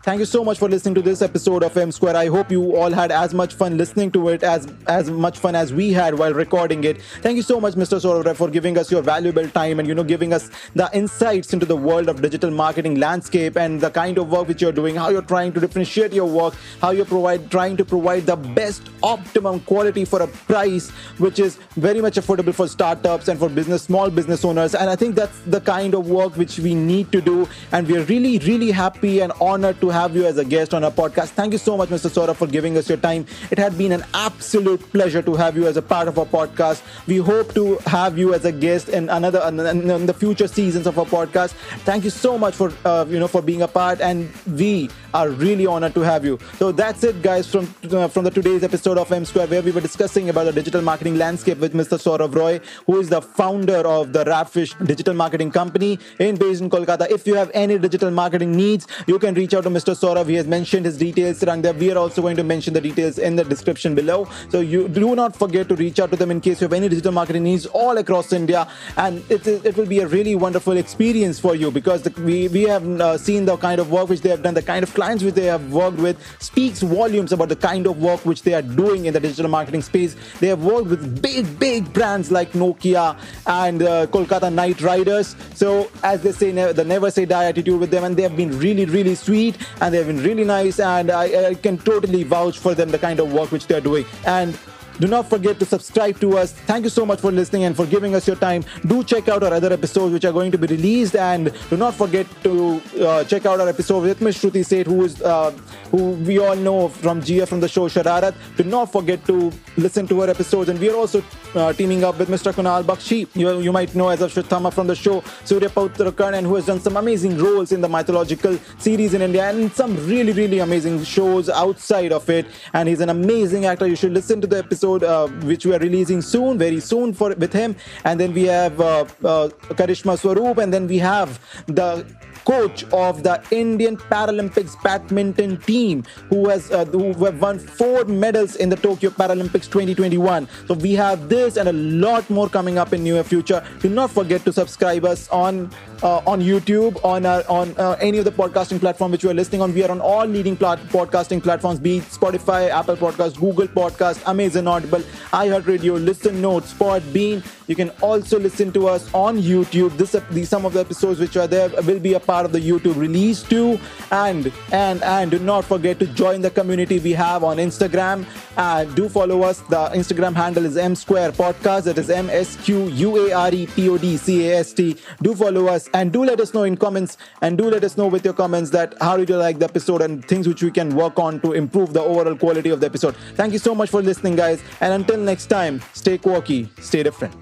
Thank 0.03 0.21
you 0.21 0.25
so 0.25 0.43
much 0.43 0.59
for 0.59 0.67
listening 0.67 0.95
to 0.95 1.03
this 1.03 1.21
episode 1.21 1.63
of 1.63 1.77
M 1.77 1.93
Square. 1.93 2.17
I 2.17 2.29
hope 2.29 2.51
you 2.51 2.75
all 2.75 2.91
had 2.91 3.13
as 3.13 3.35
much 3.35 3.53
fun 3.53 3.77
listening 3.77 4.11
to 4.13 4.31
it 4.31 4.43
as 4.43 4.67
as 4.87 5.11
much 5.11 5.39
fun 5.39 5.55
as 5.55 5.75
we 5.75 5.93
had 5.93 6.19
while 6.19 6.33
recording 6.33 6.85
it. 6.85 7.03
Thank 7.21 7.37
you 7.37 7.43
so 7.43 7.61
much, 7.61 7.75
Mr. 7.75 8.01
Sorovar, 8.01 8.35
for 8.35 8.49
giving 8.49 8.79
us 8.79 8.91
your 8.91 9.03
valuable 9.03 9.47
time 9.51 9.79
and 9.79 9.87
you 9.87 9.95
know 9.95 10.03
giving 10.03 10.33
us 10.33 10.49
the 10.75 10.89
insights 10.95 11.53
into 11.53 11.67
the 11.67 11.77
world 11.77 12.09
of 12.09 12.23
digital 12.23 12.51
marketing 12.51 12.95
landscape 12.99 13.59
and 13.59 13.79
the 13.79 13.91
kind 13.91 14.17
of 14.17 14.31
work 14.31 14.49
which 14.49 14.63
you're 14.63 14.73
doing, 14.73 14.95
how 14.95 15.11
you're 15.11 15.29
trying 15.35 15.53
to 15.53 15.61
differentiate 15.61 16.15
your 16.15 16.25
work, 16.25 16.55
how 16.81 16.93
you're 16.93 17.05
provide 17.05 17.51
trying 17.51 17.77
to 17.77 17.85
provide 17.85 18.25
the 18.25 18.37
best 18.37 18.89
optimum 19.03 19.61
quality 19.61 20.07
for 20.07 20.23
a 20.23 20.29
price 20.49 20.89
which 21.19 21.39
is 21.39 21.57
very 21.77 22.01
much 22.01 22.15
affordable 22.15 22.55
for 22.55 22.67
startups 22.69 23.29
and 23.29 23.39
for 23.39 23.51
business 23.51 23.83
small 23.83 24.09
business 24.09 24.47
owners. 24.47 24.75
And 24.75 24.89
I 24.89 24.97
think 24.97 25.15
that's 25.15 25.39
the 25.41 25.61
kind 25.61 25.93
of 25.93 26.09
work 26.09 26.39
which 26.39 26.59
we 26.59 26.75
need 26.75 27.13
to 27.13 27.21
do. 27.21 27.47
And 27.73 27.87
we're 27.87 28.05
really, 28.05 28.39
really 28.39 28.71
happy 28.71 29.21
and 29.21 29.31
honored 29.43 29.79
to 29.83 29.89
have 29.90 30.14
you 30.14 30.26
as 30.26 30.38
a 30.38 30.44
guest 30.44 30.74
on 30.74 30.85
our 30.85 30.90
podcast. 30.90 31.31
Thank 31.31 31.53
you 31.53 31.59
so 31.59 31.76
much, 31.76 31.88
Mr. 31.88 32.11
Sourav, 32.11 32.37
for 32.37 32.46
giving 32.46 32.76
us 32.76 32.88
your 32.88 32.98
time. 32.98 33.26
It 33.50 33.59
had 33.59 33.76
been 33.76 33.92
an 33.92 34.05
absolute 34.14 34.81
pleasure 34.92 35.22
to 35.22 35.35
have 35.35 35.57
you 35.57 35.66
as 35.66 35.76
a 35.76 35.83
part 35.83 36.09
of 36.09 36.18
our 36.18 36.26
podcast. 36.26 36.83
We 37.07 37.18
hope 37.18 37.55
to 37.55 37.76
have 37.87 38.18
you 38.18 38.35
as 38.35 38.44
a 38.44 38.53
guest 38.53 38.88
in 38.88 39.09
another 39.09 39.40
in 39.46 40.07
the 40.07 40.14
future 40.14 40.48
seasons 40.48 40.87
of 40.87 40.98
our 40.98 41.05
podcast. 41.05 41.53
Thank 41.85 42.05
you 42.05 42.11
so 42.11 42.38
much 42.38 42.55
for 42.55 42.72
uh, 42.85 43.07
you 43.09 43.18
know 43.18 43.29
for 43.29 43.42
being 43.42 43.62
a 43.62 43.68
part, 43.68 44.00
and 44.00 44.29
we 44.46 44.90
are 45.14 45.29
really 45.29 45.66
honored 45.66 45.94
to 45.94 46.00
have 46.00 46.24
you. 46.24 46.38
So 46.59 46.72
that's 46.72 47.05
it, 47.05 47.22
guys, 47.22 47.50
from 47.50 47.72
uh, 47.90 48.09
from 48.09 48.24
the 48.24 48.31
today's 48.31 48.62
episode 48.62 48.98
of 48.98 49.11
M 49.12 49.24
Square, 49.24 49.48
where 49.48 49.62
we 49.62 49.72
were 49.72 49.81
discussing 49.81 50.29
about 50.29 50.44
the 50.44 50.53
digital 50.53 50.83
marketing 50.83 51.16
landscape 51.16 51.59
with 51.59 51.74
Mr. 51.74 51.98
Sourav 51.98 52.35
Roy, 52.35 52.61
who 52.87 53.00
is 53.00 53.09
the 53.09 53.22
founder 53.22 53.87
of 53.87 54.12
the 54.12 54.24
Raffish 54.24 54.74
Digital 54.85 55.14
Marketing 55.14 55.50
Company 55.50 55.98
in 56.18 56.37
based 56.37 56.61
in 56.61 56.70
Kolkata. 56.70 57.11
If 57.11 57.26
you 57.26 57.35
have 57.35 57.50
any 57.55 57.79
digital 57.79 58.11
marketing 58.11 58.53
needs, 58.53 58.87
you 59.07 59.18
can 59.18 59.35
reach 59.35 59.55
out 59.55 59.64
to 59.64 59.70
Mr. 59.70 59.80
Sourav. 59.85 60.29
He 60.29 60.35
has 60.35 60.47
mentioned 60.47 60.87
his 60.87 60.97
details 60.97 61.40
there. 61.40 61.73
We 61.73 61.90
are 61.90 61.99
also 61.99 62.23
going 62.23 62.37
to 62.37 62.45
mention 62.45 62.75
the 62.75 62.81
details 62.81 63.19
in 63.19 63.37
the 63.37 63.45
description 63.45 63.95
below. 63.95 64.29
So 64.49 64.61
you 64.61 64.88
do 64.88 65.14
not 65.14 65.37
forget 65.37 65.69
to 65.69 65.77
reach 65.77 66.01
out 66.01 66.11
to 66.11 66.16
them 66.16 66.31
in 66.31 66.40
case 66.40 66.61
you 66.61 66.66
have 66.66 66.73
any 66.73 66.88
digital 66.88 67.12
marketing 67.12 67.45
needs 67.45 67.66
all 67.66 67.99
across 67.99 68.33
India, 68.33 68.69
and 68.97 69.23
it, 69.31 69.47
it 69.47 69.77
will 69.77 69.87
be 69.87 70.01
a 70.01 70.07
really 70.07 70.35
wonderful 70.35 70.77
experience 70.77 71.38
for 71.38 71.55
you 71.55 71.71
because 71.71 72.03
the, 72.03 72.11
we 72.23 72.49
we 72.49 72.62
have 72.62 72.85
uh, 73.01 73.19
seen 73.19 73.45
the 73.45 73.57
kind 73.57 73.81
of 73.81 73.90
work 73.90 74.09
which 74.09 74.21
they 74.21 74.29
have 74.29 74.43
done, 74.43 74.55
the 74.55 74.62
kind 74.62 74.83
of 74.83 74.93
clients 74.95 75.23
which 75.25 75.35
they 75.35 75.47
have 75.47 75.73
worked 75.73 75.99
with 75.99 76.16
speaks 76.40 76.81
volumes 76.83 77.33
about 77.33 77.49
the 77.49 77.57
kind 77.57 77.87
of 77.87 77.99
work 77.99 78.25
which 78.25 78.43
they 78.43 78.55
are 78.55 78.62
doing 78.62 79.07
in 79.07 79.14
the 79.14 79.21
digital 79.21 79.49
marketing 79.49 79.83
space. 79.83 80.16
They 80.40 80.49
have 80.49 80.64
worked 80.64 80.88
with 80.88 81.23
big, 81.23 81.59
big 81.59 81.93
brands 81.93 82.31
like 82.31 82.53
Nokia 82.53 83.19
and 83.47 83.83
uh, 83.83 84.07
Kolkata 84.07 84.53
Knight 84.53 84.81
Riders. 84.81 85.37
So, 85.55 85.90
as 86.03 86.23
they 86.23 86.33
say, 86.33 86.53
ne- 86.53 86.73
the 86.73 86.85
never 86.85 87.11
say 87.11 87.25
die 87.25 87.47
attitude 87.47 87.81
with 87.81 87.90
them, 87.90 88.05
and 88.05 88.16
they 88.16 88.23
have 88.23 88.37
been 88.37 88.59
really, 88.59 88.85
really 88.85 89.14
sweet 89.14 89.57
and 89.81 89.93
they 89.93 89.99
have 89.99 90.07
been 90.07 90.23
really 90.23 90.45
nice. 90.45 90.81
And 90.81 91.11
I, 91.11 91.51
I 91.51 91.55
can 91.55 91.79
totally 91.79 92.23
vouch 92.23 92.59
for 92.59 92.75
them, 92.75 92.91
the 92.91 92.99
kind 92.99 93.21
of 93.21 93.33
work 93.33 93.51
which 93.53 93.67
they 93.67 93.77
are 93.77 93.81
doing. 93.81 94.05
And 94.27 94.59
Do 95.01 95.07
not 95.07 95.29
forget 95.31 95.59
to 95.59 95.65
subscribe 95.65 96.21
to 96.21 96.37
us. 96.37 96.53
Thank 96.53 96.85
you 96.85 96.91
so 96.91 97.07
much 97.07 97.21
for 97.21 97.33
listening 97.33 97.65
and 97.65 97.75
for 97.75 97.87
giving 97.87 98.15
us 98.15 98.27
your 98.27 98.37
time. 98.37 98.65
Do 98.87 99.03
check 99.03 99.29
out 99.29 99.43
our 99.43 99.55
other 99.55 99.73
episodes 99.73 100.13
which 100.13 100.27
are 100.27 100.33
going 100.33 100.53
to 100.53 100.59
be 100.59 100.67
released, 100.67 101.17
and 101.17 101.53
do 101.71 101.77
not 101.77 101.95
forget 101.95 102.27
to 102.45 102.83
uh, 103.01 103.25
check 103.25 103.47
out 103.47 103.61
our 103.61 103.69
episode 103.69 104.03
with 104.03 104.21
Ms. 104.21 104.37
Shruti 104.37 104.65
Seth, 104.65 104.87
who 104.87 105.05
is 105.05 105.23
uh, 105.23 105.51
who 105.91 106.11
we 106.29 106.39
all 106.39 106.57
know 106.57 106.89
from 106.89 107.23
GF 107.23 107.49
from 107.49 107.61
the 107.61 107.69
show 107.69 107.89
Shararat. 107.89 108.35
Do 108.59 108.65
not 108.65 108.93
forget 108.93 109.25
to 109.27 109.51
listen 109.79 110.07
to 110.09 110.21
her 110.21 110.29
episodes, 110.29 110.69
and 110.69 110.79
we 110.79 110.91
are 110.91 110.97
also 110.97 111.25
uh, 111.55 111.73
teaming 111.73 112.05
up 112.05 112.19
with 112.19 112.29
Mr. 112.29 112.53
Kunal 112.53 112.85
Bakshi. 112.85 113.27
You, 113.35 113.61
you 113.61 113.73
might 113.73 113.95
know 113.95 114.11
as 114.11 114.21
Ashwatthama 114.21 114.73
from 114.73 114.87
the 114.87 114.95
show 114.95 115.23
Suryaputra 115.49 116.15
Karn, 116.15 116.45
who 116.45 116.57
has 116.57 116.67
done 116.67 116.81
some 116.81 116.99
amazing 116.99 117.39
roles 117.39 117.73
in 117.73 117.81
the 117.81 117.89
mythological 117.89 118.59
series 118.79 119.15
in 119.15 119.23
India 119.23 119.49
and 119.49 119.73
some 119.73 119.97
really, 120.07 120.33
really 120.33 120.59
amazing 120.59 121.03
shows 121.05 121.49
outside 121.49 122.13
of 122.13 122.29
it. 122.29 122.47
And 122.75 122.89
he's 122.89 123.01
an 123.01 123.09
amazing 123.09 123.65
actor. 123.65 123.87
You 123.87 123.97
should 123.97 124.13
listen 124.13 124.41
to 124.43 124.47
the 124.47 124.59
episode 124.59 124.89
uh, 124.96 125.29
which 125.44 125.66
we 125.66 125.74
are 125.74 125.79
releasing 125.79 126.22
soon, 126.22 126.59
very 126.59 126.81
soon 126.81 127.12
for 127.12 127.35
with 127.35 127.53
him. 127.53 127.76
And 128.05 128.18
then 128.20 128.33
we 128.33 128.44
have 128.44 128.81
uh, 128.81 129.00
uh, 129.24 129.48
Karishma 129.79 130.18
Swaroop, 130.18 130.59
and 130.59 130.72
then 130.72 130.87
we 130.87 130.98
have 130.98 131.40
the 131.66 132.05
coach 132.44 132.85
of 132.92 133.22
the 133.22 133.42
Indian 133.50 133.96
Paralympics 133.96 134.81
badminton 134.83 135.59
team 135.59 136.05
who 136.29 136.48
has 136.48 136.70
uh, 136.70 136.85
who 136.87 137.12
have 137.24 137.40
won 137.40 137.59
four 137.59 138.05
medals 138.05 138.57
in 138.57 138.68
the 138.68 138.76
Tokyo 138.76 139.11
Paralympics 139.11 139.70
2021. 139.70 140.48
So 140.66 140.74
we 140.74 140.94
have 140.94 141.29
this 141.29 141.57
and 141.57 141.68
a 141.68 141.72
lot 141.72 142.29
more 142.31 142.48
coming 142.48 142.79
up 142.79 142.92
in 142.92 143.05
near 143.05 143.22
future. 143.24 143.64
Do 143.81 143.88
not 143.88 144.11
forget 144.11 144.44
to 144.44 144.53
subscribe 144.53 145.05
us 145.05 145.29
on 145.29 145.70
on 146.03 146.41
YouTube, 146.41 147.03
on 147.05 147.27
our, 147.27 147.45
on 147.49 147.77
uh, 147.79 147.97
any 148.01 148.19
of 148.19 148.25
the 148.25 148.31
podcasting 148.31 148.81
platform 148.81 149.13
which 149.13 149.23
you 149.23 149.31
are 149.31 149.35
listening 149.35 149.61
on. 149.61 149.75
We 149.75 149.85
are 149.85 149.91
on 149.91 150.01
all 150.01 150.27
leading 150.27 150.57
podcasting 150.57 151.43
platforms, 151.43 151.79
be 151.79 151.99
it 151.99 152.05
Spotify, 152.05 152.71
Apple 152.71 152.97
Podcast, 152.97 153.39
Google 153.39 153.69
Podcast, 153.69 154.27
Amazon 154.29 154.67
Audible, 154.67 155.01
iHeartRadio, 155.33 156.03
Listen 156.05 156.41
Notes, 156.41 156.73
Podbean. 156.73 157.45
You 157.67 157.77
can 157.77 157.91
also 158.03 158.37
listen 158.37 158.73
to 158.73 158.89
us 158.89 159.09
on 159.15 159.39
YouTube. 159.39 159.97
This 159.97 160.17
these 160.33 160.49
some 160.49 160.65
of 160.65 160.73
the 160.73 160.81
episodes 160.81 161.21
which 161.21 161.37
are 161.37 161.47
there 161.47 161.69
will 161.83 162.01
be 162.01 162.15
a 162.15 162.21
part 162.21 162.45
of 162.45 162.51
the 162.51 162.59
YouTube 162.59 162.97
release 162.97 163.45
too. 163.45 163.79
And 164.11 164.53
and 164.73 165.01
and 165.05 165.31
do 165.31 165.39
not 165.39 165.65
forget 165.65 166.01
to 166.01 166.07
join 166.09 166.41
the 166.41 166.51
community 166.51 166.99
we 166.99 167.13
have 167.13 167.45
on 167.45 167.59
Instagram. 167.59 168.27
And 168.57 168.93
do 168.97 169.09
follow 169.09 169.43
us. 169.43 169.61
The 169.61 169.89
Instagram 169.91 170.35
handle 170.35 170.67
is 170.67 170.77
M 170.77 170.97
Square 170.97 171.33
Podcast. 171.33 171.85
That 171.85 171.99
is 171.99 172.11
M 172.11 172.29
S 172.29 172.57
Q 172.65 172.89
U 172.89 173.29
A 173.29 173.33
R 173.33 173.55
E 173.55 173.69
P 173.69 173.89
O 173.89 173.97
D 173.97 174.17
C 174.17 174.49
A 174.49 174.57
S 174.59 174.73
T. 174.73 174.97
Do 175.23 175.37
follow 175.37 175.69
us 175.69 175.89
and 175.94 176.12
do 176.12 176.24
let 176.24 176.40
us 176.40 176.55
know 176.55 176.62
in 176.62 176.76
comments 176.76 177.16
and 177.42 177.59
do 177.59 177.70
let 177.70 177.85
us 177.85 177.96
know 177.96 178.07
with 178.07 178.24
your 178.24 178.35
comments 178.35 178.70
that 178.70 178.94
how 179.00 179.16
did 179.16 179.29
you 179.29 179.37
like 179.37 179.59
the 179.59 179.64
episode 179.64 180.03
and 180.03 180.24
things 180.24 180.46
which 180.46 180.62
we 180.62 180.70
can 180.70 180.94
work 180.94 181.18
on 181.18 181.40
to 181.40 181.53
improve 181.53 181.92
the 181.92 182.00
overall 182.00 182.37
quality 182.37 182.70
of 182.70 182.81
the 182.81 182.87
episode. 182.87 183.16
Thank 183.35 183.53
you 183.53 183.59
so 183.59 183.74
much 183.74 183.90
for 183.90 184.03
listening, 184.03 184.37
guys. 184.37 184.62
And 184.81 184.92
until 184.92 185.18
next 185.18 185.46
time, 185.46 185.83
stay 185.92 186.18
quirky, 186.18 186.68
stay 186.81 187.03
different. 187.03 187.35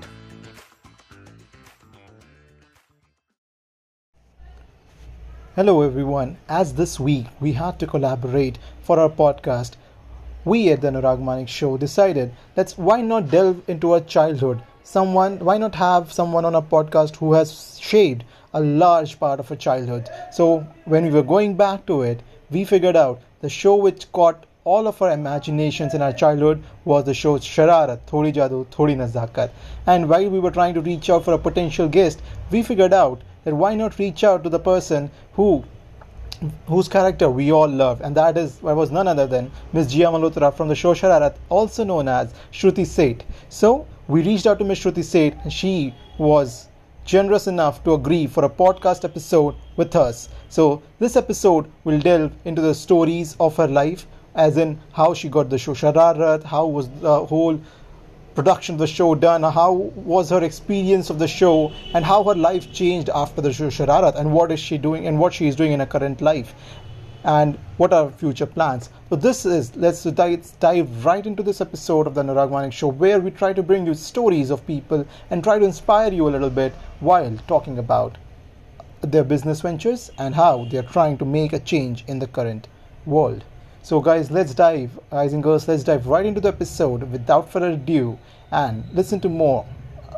Hello, 5.56 5.82
everyone. 5.82 6.36
As 6.48 6.74
this 6.74 7.00
week 7.00 7.26
we 7.40 7.52
had 7.52 7.80
to 7.80 7.86
collaborate 7.86 8.58
for 8.82 8.98
our 9.00 9.10
podcast, 9.10 9.72
we 10.44 10.70
at 10.70 10.80
the 10.80 10.88
Anurag 10.88 11.20
Manik 11.20 11.48
Show 11.48 11.76
decided 11.76 12.32
let's 12.56 12.78
why 12.78 13.00
not 13.02 13.28
delve 13.28 13.68
into 13.68 13.92
our 13.92 14.00
childhood. 14.00 14.62
Someone, 14.90 15.38
why 15.40 15.58
not 15.58 15.74
have 15.74 16.10
someone 16.10 16.46
on 16.46 16.54
a 16.54 16.62
podcast 16.62 17.16
who 17.16 17.34
has 17.34 17.78
shaped 17.78 18.24
a 18.54 18.60
large 18.62 19.20
part 19.20 19.38
of 19.38 19.50
our 19.50 19.56
childhood? 19.58 20.08
So 20.32 20.66
when 20.86 21.04
we 21.04 21.10
were 21.10 21.22
going 21.22 21.56
back 21.56 21.84
to 21.88 22.00
it, 22.00 22.22
we 22.50 22.64
figured 22.64 22.96
out 22.96 23.20
the 23.42 23.50
show 23.50 23.76
which 23.76 24.10
caught 24.12 24.46
all 24.64 24.88
of 24.88 25.02
our 25.02 25.10
imaginations 25.10 25.92
in 25.92 26.00
our 26.00 26.14
childhood 26.14 26.64
was 26.86 27.04
the 27.04 27.12
show 27.12 27.36
Shararat, 27.36 28.00
Thodi 28.06 28.32
Jadoo, 28.32 28.64
Thodi 28.68 28.96
Nazakat. 28.96 29.50
And 29.86 30.08
while 30.08 30.30
we 30.30 30.40
were 30.40 30.50
trying 30.50 30.72
to 30.72 30.80
reach 30.80 31.10
out 31.10 31.22
for 31.22 31.34
a 31.34 31.38
potential 31.38 31.86
guest, 31.86 32.22
we 32.50 32.62
figured 32.62 32.94
out 32.94 33.20
that 33.44 33.54
why 33.54 33.74
not 33.74 33.98
reach 33.98 34.24
out 34.24 34.42
to 34.44 34.48
the 34.48 34.58
person 34.58 35.10
who 35.34 35.64
whose 36.66 36.88
character 36.88 37.28
we 37.28 37.52
all 37.52 37.68
love, 37.68 38.00
and 38.00 38.16
that 38.16 38.38
is 38.38 38.62
was 38.62 38.90
none 38.90 39.06
other 39.06 39.26
than 39.26 39.50
Miss 39.74 39.92
Jia 39.92 40.10
Malhotra 40.10 40.54
from 40.54 40.68
the 40.68 40.74
show 40.74 40.94
Shararat, 40.94 41.36
also 41.50 41.84
known 41.84 42.08
as 42.08 42.32
Shruti 42.52 42.86
Seth. 42.86 43.24
So 43.50 43.86
we 44.08 44.22
reached 44.22 44.46
out 44.46 44.58
to 44.58 44.64
Ms. 44.64 44.78
Shruti 44.80 45.04
Seth, 45.04 45.34
and 45.44 45.52
she 45.52 45.94
was 46.16 46.68
generous 47.04 47.46
enough 47.46 47.84
to 47.84 47.92
agree 47.92 48.26
for 48.26 48.44
a 48.44 48.48
podcast 48.48 49.04
episode 49.04 49.54
with 49.76 49.94
us. 49.94 50.30
So 50.48 50.82
this 50.98 51.14
episode 51.14 51.70
will 51.84 51.98
delve 51.98 52.32
into 52.46 52.62
the 52.62 52.74
stories 52.74 53.36
of 53.38 53.54
her 53.56 53.68
life, 53.68 54.06
as 54.34 54.56
in 54.56 54.80
how 54.92 55.12
she 55.12 55.28
got 55.28 55.50
the 55.50 55.58
show 55.58 55.74
Shararat, 55.74 56.42
how 56.42 56.66
was 56.66 56.88
the 57.00 57.26
whole 57.26 57.60
production 58.34 58.76
of 58.76 58.78
the 58.78 58.86
show 58.86 59.14
done, 59.14 59.42
how 59.42 59.72
was 59.72 60.30
her 60.30 60.42
experience 60.42 61.10
of 61.10 61.18
the 61.18 61.28
show, 61.28 61.70
and 61.92 62.02
how 62.02 62.24
her 62.24 62.34
life 62.34 62.72
changed 62.72 63.10
after 63.14 63.42
the 63.42 63.52
show 63.52 63.68
Shararat, 63.68 64.16
and 64.16 64.32
what 64.32 64.50
is 64.50 64.60
she 64.60 64.78
doing, 64.78 65.06
and 65.06 65.18
what 65.18 65.34
she 65.34 65.48
is 65.48 65.56
doing 65.56 65.72
in 65.72 65.80
her 65.80 65.86
current 65.86 66.22
life, 66.22 66.54
and 67.28 67.58
what 67.76 67.92
are 67.92 68.10
future 68.10 68.46
plans. 68.46 68.88
So 69.10 69.16
this 69.16 69.44
is 69.44 69.76
let's 69.76 70.02
dive, 70.02 70.50
dive 70.60 71.04
right 71.04 71.26
into 71.26 71.42
this 71.42 71.60
episode 71.60 72.06
of 72.06 72.14
the 72.14 72.22
Anurag 72.22 72.50
Manik 72.50 72.72
Show, 72.72 72.88
where 72.88 73.20
we 73.20 73.30
try 73.30 73.52
to 73.52 73.62
bring 73.62 73.86
you 73.86 73.92
stories 73.92 74.48
of 74.48 74.66
people 74.66 75.06
and 75.28 75.44
try 75.44 75.58
to 75.58 75.64
inspire 75.66 76.10
you 76.10 76.26
a 76.26 76.30
little 76.30 76.48
bit 76.48 76.72
while 77.00 77.36
talking 77.46 77.76
about 77.76 78.16
their 79.02 79.24
business 79.24 79.60
ventures 79.60 80.10
and 80.16 80.34
how 80.34 80.64
they 80.70 80.78
are 80.78 80.90
trying 80.94 81.18
to 81.18 81.26
make 81.26 81.52
a 81.52 81.58
change 81.58 82.02
in 82.08 82.18
the 82.18 82.26
current 82.26 82.66
world. 83.04 83.44
So, 83.82 84.00
guys, 84.00 84.30
let's 84.30 84.54
dive, 84.54 84.98
guys 85.10 85.34
and 85.34 85.42
girls, 85.42 85.68
let's 85.68 85.84
dive 85.84 86.06
right 86.06 86.24
into 86.24 86.40
the 86.40 86.48
episode 86.48 87.12
without 87.12 87.52
further 87.52 87.72
ado 87.72 88.18
and 88.50 88.84
listen 88.94 89.20
to 89.20 89.28
more, 89.28 89.66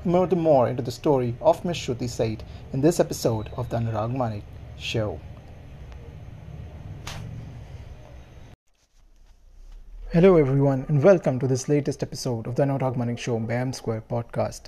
more 0.04 0.28
to 0.28 0.36
more 0.36 0.68
into 0.68 0.82
the 0.82 0.92
story 0.92 1.34
of 1.40 1.64
Miss 1.64 1.76
Shruti 1.76 2.08
Seth 2.08 2.44
in 2.72 2.80
this 2.80 3.00
episode 3.00 3.50
of 3.56 3.68
the 3.68 3.78
Anurag 3.78 4.16
Manik 4.16 4.44
Show. 4.78 5.20
Hello, 10.12 10.34
everyone, 10.38 10.84
and 10.88 11.04
welcome 11.04 11.38
to 11.38 11.46
this 11.46 11.68
latest 11.68 12.02
episode 12.02 12.48
of 12.48 12.56
the 12.56 12.64
Anurag 12.64 12.96
Manik 12.96 13.16
Show 13.16 13.38
by 13.38 13.54
M 13.54 13.72
Square 13.72 14.02
podcast. 14.10 14.62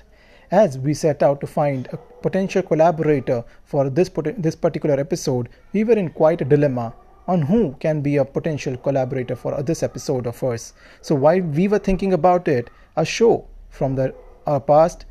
As 0.51 0.77
we 0.77 0.93
set 0.93 1.21
out 1.21 1.41
to 1.41 1.47
find 1.47 1.89
a 1.91 1.97
potential 1.97 2.61
collaborator 2.61 3.43
for 3.65 3.89
this, 3.89 4.09
this 4.37 4.55
particular 4.55 4.97
episode, 4.97 5.49
we 5.73 5.83
were 5.83 5.97
in 5.97 6.11
quite 6.11 6.39
a 6.39 6.45
dilemma 6.45 6.93
on 7.27 7.41
who 7.41 7.75
can 7.81 7.99
be 7.99 8.15
a 8.15 8.23
potential 8.23 8.77
collaborator 8.77 9.35
for 9.35 9.61
this 9.61 9.83
episode 9.83 10.27
of 10.27 10.41
ours. 10.41 10.71
So 11.01 11.13
while 11.13 11.41
we 11.41 11.67
were 11.67 11.79
thinking 11.79 12.13
about 12.13 12.47
it, 12.47 12.69
a 12.95 13.03
show 13.03 13.45
from 13.69 13.95
the 13.95 14.15
our 14.47 14.61
past 14.61 15.03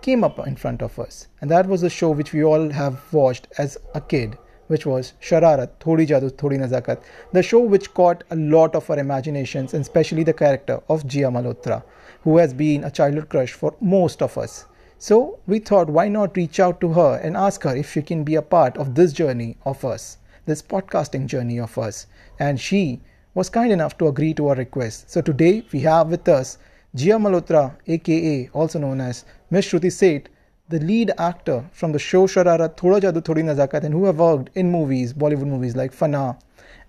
came 0.00 0.24
up 0.24 0.38
in 0.46 0.56
front 0.56 0.80
of 0.80 0.98
us, 0.98 1.28
and 1.42 1.50
that 1.50 1.66
was 1.66 1.82
a 1.82 1.90
show 1.90 2.10
which 2.10 2.32
we 2.32 2.42
all 2.42 2.70
have 2.70 3.12
watched 3.12 3.48
as 3.58 3.76
a 3.94 4.00
kid, 4.00 4.38
which 4.66 4.86
was 4.86 5.12
Shararat, 5.20 5.70
Thodi 5.80 6.06
Jadoo, 6.06 6.30
Thodi 6.30 6.58
Nazakat, 6.58 7.02
the 7.32 7.42
show 7.42 7.60
which 7.60 7.92
caught 7.94 8.24
a 8.30 8.36
lot 8.36 8.74
of 8.74 8.88
our 8.90 8.98
imaginations, 8.98 9.74
and 9.74 9.82
especially 9.82 10.22
the 10.22 10.32
character 10.32 10.80
of 10.88 11.04
Jia 11.04 11.30
Malhotra, 11.30 11.82
who 12.22 12.38
has 12.38 12.52
been 12.54 12.84
a 12.84 12.90
childhood 12.90 13.28
crush 13.28 13.52
for 13.52 13.74
most 13.80 14.22
of 14.22 14.38
us. 14.38 14.64
So 14.98 15.38
we 15.46 15.58
thought, 15.58 15.88
why 15.88 16.08
not 16.08 16.36
reach 16.36 16.60
out 16.60 16.80
to 16.80 16.92
her 16.94 17.20
and 17.22 17.36
ask 17.36 17.62
her 17.64 17.76
if 17.76 17.92
she 17.92 18.02
can 18.02 18.24
be 18.24 18.34
a 18.34 18.42
part 18.42 18.76
of 18.76 18.94
this 18.94 19.12
journey 19.12 19.56
of 19.64 19.84
us 19.84 20.18
this 20.46 20.62
podcasting 20.62 21.26
journey 21.26 21.58
of 21.58 21.78
us. 21.78 22.06
And 22.38 22.60
she 22.60 23.00
was 23.34 23.48
kind 23.48 23.72
enough 23.72 23.96
to 23.98 24.08
agree 24.08 24.34
to 24.34 24.48
our 24.48 24.54
request. 24.54 25.10
So 25.10 25.20
today 25.20 25.64
we 25.72 25.80
have 25.80 26.08
with 26.08 26.28
us 26.28 26.58
Jia 26.96 27.18
Malhotra, 27.18 27.76
aka 27.86 28.50
also 28.52 28.78
known 28.78 29.00
as 29.00 29.24
Miss 29.50 29.66
Shruti 29.66 29.90
Seth, 29.90 30.28
the 30.68 30.80
lead 30.80 31.12
actor 31.18 31.68
from 31.72 31.92
the 31.92 31.98
show 31.98 32.26
Shararat, 32.26 32.76
Thoda 32.76 33.00
Jadoo 33.00 33.22
Thodi 33.22 33.42
Nazakat, 33.42 33.84
and 33.84 33.92
who 33.92 34.06
have 34.06 34.18
worked 34.18 34.56
in 34.56 34.70
movies, 34.70 35.12
Bollywood 35.12 35.46
movies 35.46 35.76
like 35.76 35.92
Fanaa 35.92 36.38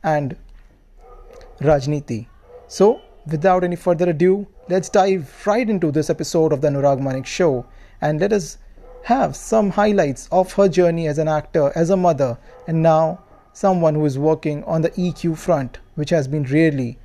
and 0.03 0.37
Raajneeti. 1.59 2.27
So, 2.67 3.01
without 3.27 3.63
any 3.63 3.75
further 3.75 4.09
ado, 4.09 4.47
let's 4.69 4.87
dive 4.87 5.43
right 5.45 5.69
into 5.69 5.91
this 5.91 6.09
episode 6.09 6.53
of 6.53 6.61
the 6.61 6.69
Anurag 6.69 7.01
Manik 7.01 7.25
Show 7.25 7.65
and 8.01 8.19
let 8.19 8.31
us 8.31 8.57
have 9.03 9.35
some 9.35 9.69
highlights 9.71 10.29
of 10.31 10.53
her 10.53 10.69
journey 10.69 11.07
as 11.07 11.17
an 11.17 11.27
actor, 11.27 11.71
as 11.75 11.89
a 11.89 11.97
mother, 11.97 12.37
and 12.67 12.81
now 12.81 13.19
someone 13.51 13.95
who 13.95 14.05
is 14.05 14.17
working 14.17 14.63
on 14.63 14.81
the 14.81 14.89
EQ 14.91 15.37
front, 15.37 15.79
which 15.95 16.09
has 16.09 16.27
been 16.27 16.43
rarely 16.43 16.97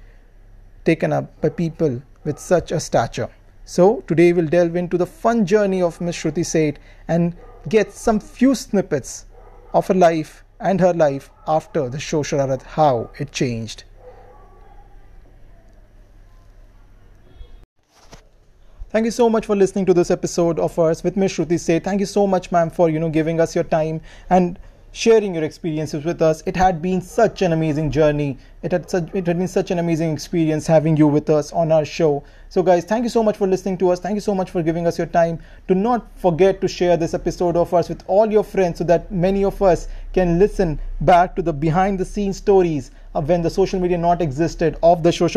taken 0.85 1.13
up 1.13 1.41
by 1.41 1.49
people 1.49 2.01
with 2.25 2.39
such 2.39 2.71
a 2.73 2.81
stature. 2.81 3.29
So, 3.71 4.03
today 4.09 4.33
we'll 4.33 4.49
delve 4.49 4.75
into 4.75 4.99
the 4.99 5.07
fun 5.07 5.47
journey 5.47 5.81
of 5.81 6.01
Miss 6.01 6.17
Shruti 6.17 6.45
Seth 6.45 6.75
and 7.07 7.37
get 7.69 7.93
some 7.93 8.19
few 8.19 8.57
snippets 8.57 9.27
of 9.73 9.87
her 9.87 9.95
life 9.95 10.43
and 10.59 10.81
her 10.81 10.93
life 10.93 11.31
after 11.47 11.89
the 11.89 12.01
show 12.01 12.25
Shararat, 12.25 12.63
how 12.63 13.11
it 13.21 13.31
changed. 13.31 13.85
Thank 18.89 19.05
you 19.05 19.13
so 19.13 19.31
much 19.31 19.47
for 19.47 19.55
listening 19.55 19.87
to 19.87 19.95
this 19.95 20.11
episode 20.11 20.59
of 20.59 20.77
ours 20.77 21.05
with 21.05 21.17
Miss 21.17 21.35
Shruti 21.35 21.61
Seth. 21.61 21.85
Thank 21.85 22.01
you 22.01 22.07
so 22.07 22.27
much, 22.27 22.51
ma'am, 22.51 22.71
for 22.71 22.91
you 22.91 22.99
know 22.99 23.09
giving 23.09 23.41
us 23.41 23.55
your 23.55 23.63
time 23.63 24.01
and 24.29 24.59
sharing 24.93 25.35
your 25.35 25.45
experiences 25.45 26.05
with 26.05 26.21
us. 26.21 26.43
It 26.47 26.57
had 26.57 26.83
been 26.83 27.01
such 27.01 27.43
an 27.43 27.53
amazing 27.53 27.91
journey. 27.91 28.39
It 28.63 28.73
had 28.73 28.91
such, 28.91 29.09
it 29.15 29.27
had 29.27 29.39
been 29.39 29.49
such 29.49 29.71
an 29.71 29.79
amazing 29.79 30.13
experience 30.13 30.67
having 30.67 30.97
you 30.97 31.07
with 31.07 31.31
us 31.31 31.53
on 31.53 31.73
our 31.73 31.85
show. 31.85 32.25
So, 32.49 32.63
guys, 32.63 32.85
thank 32.85 33.05
you 33.05 33.09
so 33.09 33.23
much 33.23 33.37
for 33.37 33.47
listening 33.47 33.79
to 33.79 33.91
us. 33.91 34.01
Thank 34.01 34.17
you 34.17 34.21
so 34.21 34.35
much 34.35 34.51
for 34.51 34.63
giving 34.63 34.87
us 34.87 34.99
your 34.99 35.07
time. 35.07 35.39
Do 35.69 35.75
not 35.75 36.07
forget 36.17 36.61
to 36.61 36.69
share 36.69 36.97
this 36.97 37.15
episode 37.15 37.57
of 37.57 37.73
us 37.73 37.89
with 37.89 38.03
all 38.09 38.31
your 38.31 38.43
friends 38.43 38.79
so 38.79 38.85
that 38.85 39.11
many 39.13 39.45
of 39.45 39.63
us 39.63 39.87
can 40.13 40.39
listen 40.39 40.81
back 41.01 41.37
to 41.37 41.43
the 41.43 41.53
behind 41.53 41.99
the 41.99 42.05
scenes 42.05 42.37
stories 42.37 42.91
of 43.15 43.29
when 43.29 43.43
the 43.43 43.51
social 43.51 43.81
media 43.81 43.99
not 43.99 44.21
existed 44.21 44.77
of 44.83 45.03
the 45.03 45.13
show. 45.13 45.29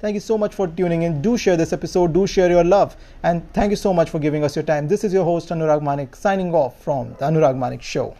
Thank 0.00 0.14
you 0.14 0.20
so 0.20 0.38
much 0.38 0.54
for 0.54 0.66
tuning 0.68 1.02
in. 1.02 1.22
Do 1.22 1.36
share 1.36 1.56
this 1.56 1.72
episode. 1.72 2.12
Do 2.14 2.26
share 2.26 2.50
your 2.50 2.64
love. 2.64 2.96
And 3.22 3.50
thank 3.52 3.70
you 3.70 3.76
so 3.76 3.92
much 3.92 4.10
for 4.10 4.18
giving 4.18 4.44
us 4.44 4.56
your 4.56 4.64
time. 4.64 4.88
This 4.88 5.04
is 5.04 5.12
your 5.12 5.24
host, 5.24 5.50
Anurag 5.50 5.82
Manik, 5.82 6.16
signing 6.16 6.54
off 6.54 6.82
from 6.82 7.10
the 7.18 7.26
Anurag 7.26 7.56
Manik 7.56 7.82
Show. 7.82 8.14